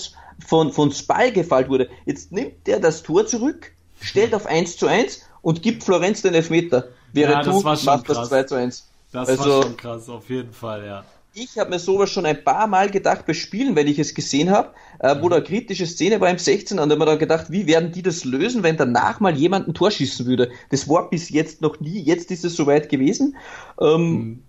[0.46, 1.90] von, von Spal gefallen wurde.
[2.06, 6.34] Jetzt nimmt der das Tor zurück, stellt auf 1 zu 1 und gibt Florenz den
[6.34, 6.88] Elfmeter.
[7.14, 8.04] Wäre Ja, das du, macht krass.
[8.08, 8.88] das 2 zu 1.
[9.12, 11.06] Das Also- war schon krass, auf jeden Fall, ja.
[11.38, 14.52] Ich habe mir sowas schon ein paar Mal gedacht bei Spielen, wenn ich es gesehen
[14.52, 16.80] habe, äh, wo da eine kritische Szene war im 16.
[16.80, 19.68] Und da habe ich mir gedacht, wie werden die das lösen, wenn danach mal jemand
[19.68, 20.50] ein Tor schießen würde?
[20.70, 23.36] Das war bis jetzt noch nie, jetzt ist es soweit gewesen.
[23.82, 24.44] Ähm,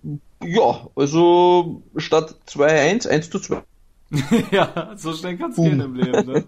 [0.45, 3.62] Ja, also statt 2-1, 1 zu 2.
[4.53, 6.45] ja, so schnell kann es gehen im Leben, ne?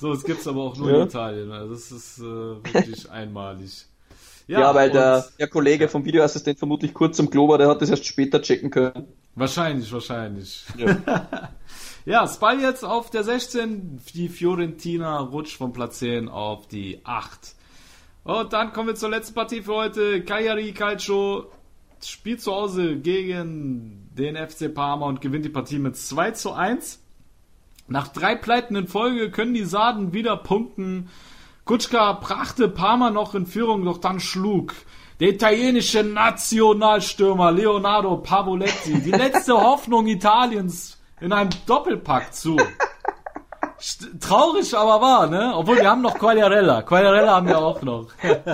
[0.00, 1.02] So, es gibt's aber auch nur Ja.
[1.02, 1.52] in Italien.
[1.52, 3.84] Also das ist äh, wirklich einmalig.
[4.46, 7.90] Ja, weil der, der Kollege vom Videoassistent vermutlich kurz am Klo war, der hat das
[7.90, 9.06] erst später checken können.
[9.34, 10.64] Wahrscheinlich, wahrscheinlich.
[10.76, 11.48] Ja.
[12.06, 17.54] Ja, Spal jetzt auf der 16, die Fiorentina rutscht von Platz 10 auf die 8.
[18.24, 20.24] Und dann kommen wir zur letzten Partie für heute.
[20.24, 21.50] Cagliari Calcio
[22.02, 27.00] spielt zu Hause gegen den FC Parma und gewinnt die Partie mit 2 zu 1.
[27.86, 31.10] Nach drei Pleiten in Folge können die Sarden wieder punkten.
[31.66, 34.74] Kutschka brachte Parma noch in Führung, doch dann schlug
[35.20, 42.56] der italienische Nationalstürmer Leonardo Pavoletti die letzte Hoffnung Italiens in einem Doppelpack zu.
[43.78, 45.52] St- Traurig aber wahr, ne?
[45.54, 46.82] Obwohl wir haben noch Quagliarella.
[46.82, 48.08] Quagliarella haben wir auch noch.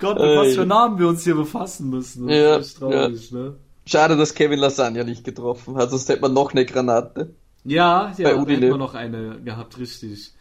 [0.00, 2.28] Gott, mit was für Namen wir uns hier befassen müssen.
[2.28, 3.56] Das Ja, traurig, ne?
[3.86, 7.34] Schade, dass Kevin Lasagna nicht getroffen hat, sonst hätte man noch eine Granate.
[7.64, 8.60] Ja, ja, Bei da Udine.
[8.60, 10.32] hätten wir noch eine gehabt, richtig.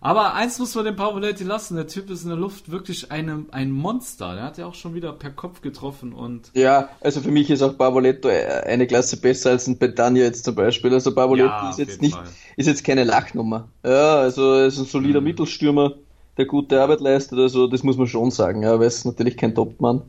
[0.00, 3.46] Aber eins muss man dem Pavoletti lassen, der Typ ist in der Luft wirklich eine,
[3.50, 4.34] ein Monster.
[4.34, 7.62] Der hat ja auch schon wieder per Kopf getroffen und Ja, also für mich ist
[7.62, 10.92] auch Bavoletto eine Klasse besser als ein Betania jetzt zum Beispiel.
[10.92, 12.28] Also Bavoletto Ja, ist jetzt nicht, Fall.
[12.56, 13.68] ist jetzt keine Lachnummer.
[13.84, 15.94] Ja, also er ist ein solider Mittelstürmer,
[16.36, 18.62] der gute Arbeit leistet, also das muss man schon sagen.
[18.62, 20.02] Ja, aber er ist natürlich kein Topmann.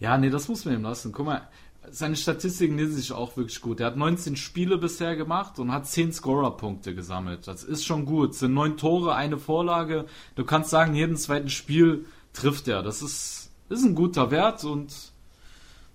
[0.00, 1.12] Ja, nee, das muss man ihm lassen.
[1.12, 1.48] Guck mal,
[1.90, 3.80] seine Statistiken lesen sich auch wirklich gut.
[3.80, 7.46] Er hat 19 Spiele bisher gemacht und hat 10 Scorer-Punkte gesammelt.
[7.46, 8.30] Das ist schon gut.
[8.30, 10.06] Es sind 9 Tore, eine Vorlage.
[10.34, 12.82] Du kannst sagen, jeden zweiten Spiel trifft er.
[12.82, 14.92] Das ist, ist ein guter Wert und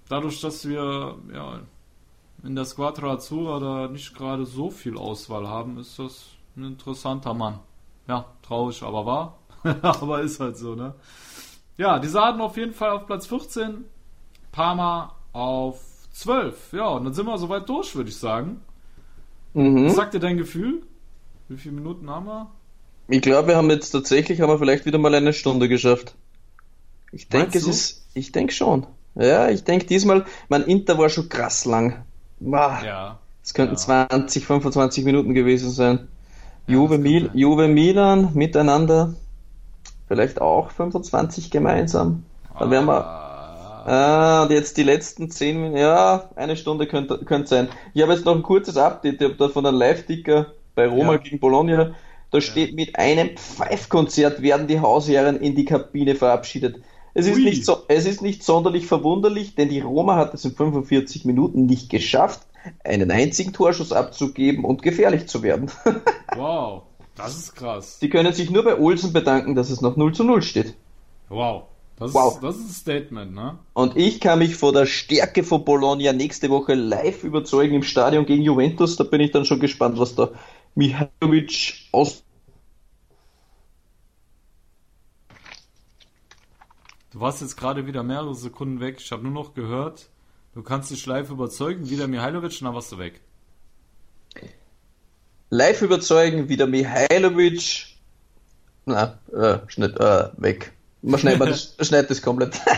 [0.07, 1.59] dadurch, dass wir ja,
[2.43, 7.33] in der Squadra Azzurra da nicht gerade so viel Auswahl haben, ist das ein interessanter
[7.33, 7.59] Mann.
[8.07, 9.39] Ja, traurig, aber wahr.
[9.81, 10.95] aber ist halt so, ne?
[11.77, 13.85] Ja, die Sarden auf jeden Fall auf Platz 14.
[14.51, 15.79] Parma auf
[16.13, 16.73] 12.
[16.73, 18.61] Ja, und dann sind wir soweit durch, würde ich sagen.
[19.53, 19.85] Mhm.
[19.87, 20.83] Was sagt dir dein Gefühl?
[21.47, 22.49] Wie viele Minuten haben wir?
[23.07, 26.15] Ich glaube, wir haben jetzt tatsächlich, haben wir vielleicht wieder mal eine Stunde geschafft.
[27.11, 28.85] Ich denke, es ist, ich denke schon.
[29.15, 32.03] Ja, ich denke diesmal, mein Inter war schon krass lang.
[32.39, 32.83] Wow.
[32.83, 33.19] Ja.
[33.43, 34.07] Es könnten Ja.
[34.09, 36.07] 20, 25 Minuten gewesen sein.
[36.67, 37.31] Ja, Juve, Mil.
[37.33, 39.15] Juve Milan miteinander.
[40.07, 42.23] Vielleicht auch 25 gemeinsam.
[42.59, 43.28] Dann wären wir.
[43.85, 45.77] Ah, und jetzt die letzten 10 Minuten.
[45.77, 47.69] Ja, eine Stunde könnte, könnte sein.
[47.93, 49.15] Ich habe jetzt noch ein kurzes Update.
[49.15, 51.17] Ich habe da von einem Live-Ticker bei Roma Ja.
[51.17, 51.93] gegen Bologna.
[52.31, 56.81] Da steht, mit einem Pfeifkonzert werden die Hausherren in die Kabine verabschiedet.
[57.15, 60.51] Es ist, nicht so, es ist nicht sonderlich verwunderlich, denn die Roma hat es in
[60.53, 62.41] 45 Minuten nicht geschafft,
[62.83, 65.71] einen einzigen Torschuss abzugeben und gefährlich zu werden.
[66.35, 66.83] Wow,
[67.15, 67.99] das ist krass.
[67.99, 70.75] Sie können sich nur bei Olsen bedanken, dass es noch 0 zu 0 steht.
[71.29, 71.63] Wow.
[71.99, 72.35] Das, Wow.
[72.35, 73.59] Ist, das ist ein Statement, ne?
[73.73, 78.25] Und ich kann mich vor der Stärke von Bologna nächste Woche live überzeugen im Stadion
[78.25, 78.95] gegen Juventus.
[78.95, 80.29] Da bin ich dann schon gespannt, was da
[80.75, 82.23] Mihailovic aus.
[87.11, 88.97] Du warst jetzt gerade wieder mehrere Sekunden weg.
[88.99, 90.09] Ich habe nur noch gehört,
[90.53, 91.89] du kannst dich live überzeugen.
[91.89, 93.19] Wieder Mihailovic, und dann warst du weg.
[95.49, 97.87] Live überzeugen, wie der Mihailovic.
[98.85, 100.71] Na, äh, schnitt, äh, weg.
[101.01, 102.59] Man schneidet, man schneidet das komplett.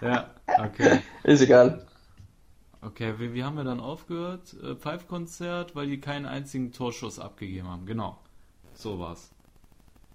[0.00, 0.98] Ja, okay.
[1.22, 1.86] Ist egal.
[2.80, 4.56] Okay, wie, wie haben wir dann aufgehört?
[4.60, 7.86] Äh, Pfeifkonzert, weil die keinen einzigen Torschuss abgegeben haben.
[7.86, 8.18] Genau.
[8.74, 9.30] So war's.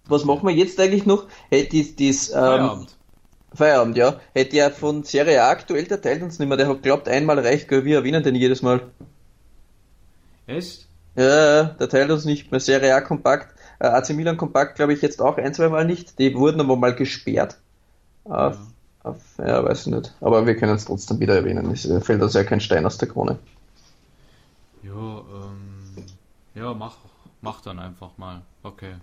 [0.08, 1.28] Was machen wir jetzt eigentlich noch?
[1.50, 2.98] Hey, dies, dies, ähm, Feierabend.
[3.54, 4.20] Feierabend, ja.
[4.34, 6.58] Hätte ja von Serie A aktuell, der teilt uns nicht mehr.
[6.58, 8.92] Der hat glaubt, einmal reicht, wir erwähnen den jedes Mal.
[10.46, 10.88] Echt?
[11.16, 12.60] Ja, der teilt uns nicht mehr.
[12.60, 13.57] Serie A kompakt.
[13.80, 16.18] Äh, AC Milan kompakt, glaube ich, jetzt auch ein, zwei Mal nicht.
[16.20, 17.58] Die wurden aber mal gesperrt.
[18.26, 19.10] Auf, Ja.
[19.10, 20.14] auf, ja, weiß ich nicht.
[20.22, 21.72] Aber wir können es trotzdem wieder erwähnen.
[21.72, 23.38] Es äh, fällt uns ja kein Stein aus der Krone.
[24.84, 26.06] Ja, ähm,
[26.56, 26.96] ja, mach,
[27.42, 28.42] mach dann einfach mal.
[28.64, 28.96] Okay.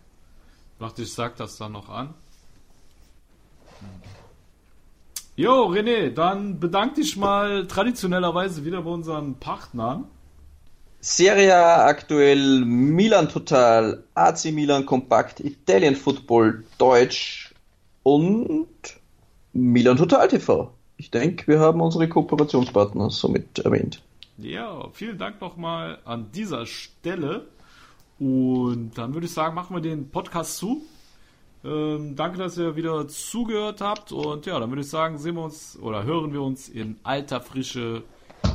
[0.73, 2.15] Ich dachte, ich sag das dann noch an.
[5.37, 10.05] Jo, René, dann bedank dich mal traditionellerweise wieder bei unseren Partnern.
[11.07, 17.53] Serie aktuell Milan Total, AC Milan Kompakt, Italian Football Deutsch
[18.03, 18.69] und
[19.53, 20.73] Milan Total TV.
[20.97, 24.03] Ich denke, wir haben unsere Kooperationspartner somit erwähnt.
[24.39, 27.49] Ja, vielen Dank nochmal an dieser Stelle.
[28.19, 30.87] Und dann würde ich sagen, machen wir den Podcast zu.
[31.67, 34.11] Ähm, danke, dass ihr wieder zugehört habt.
[34.11, 37.43] Und ja, dann würde ich sagen, sehen wir uns oder hören wir uns in alter
[37.43, 38.05] Frische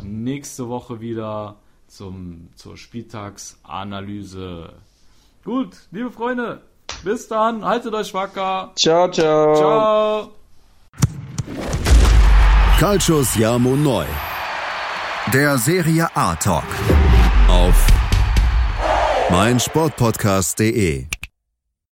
[0.04, 1.58] nächste Woche wieder
[1.90, 4.74] zum, zur Spieltagsanalyse.
[5.44, 6.62] Gut, liebe Freunde,
[7.04, 8.72] bis dann, haltet euch wacker.
[8.76, 9.56] Ciao, ciao.
[9.56, 10.32] Ciao.
[12.80, 14.06] Calcio Siamo Neu.
[15.34, 16.64] Der Serie A Talk.
[17.48, 17.88] Auf
[19.30, 21.19] meinsportpodcast.de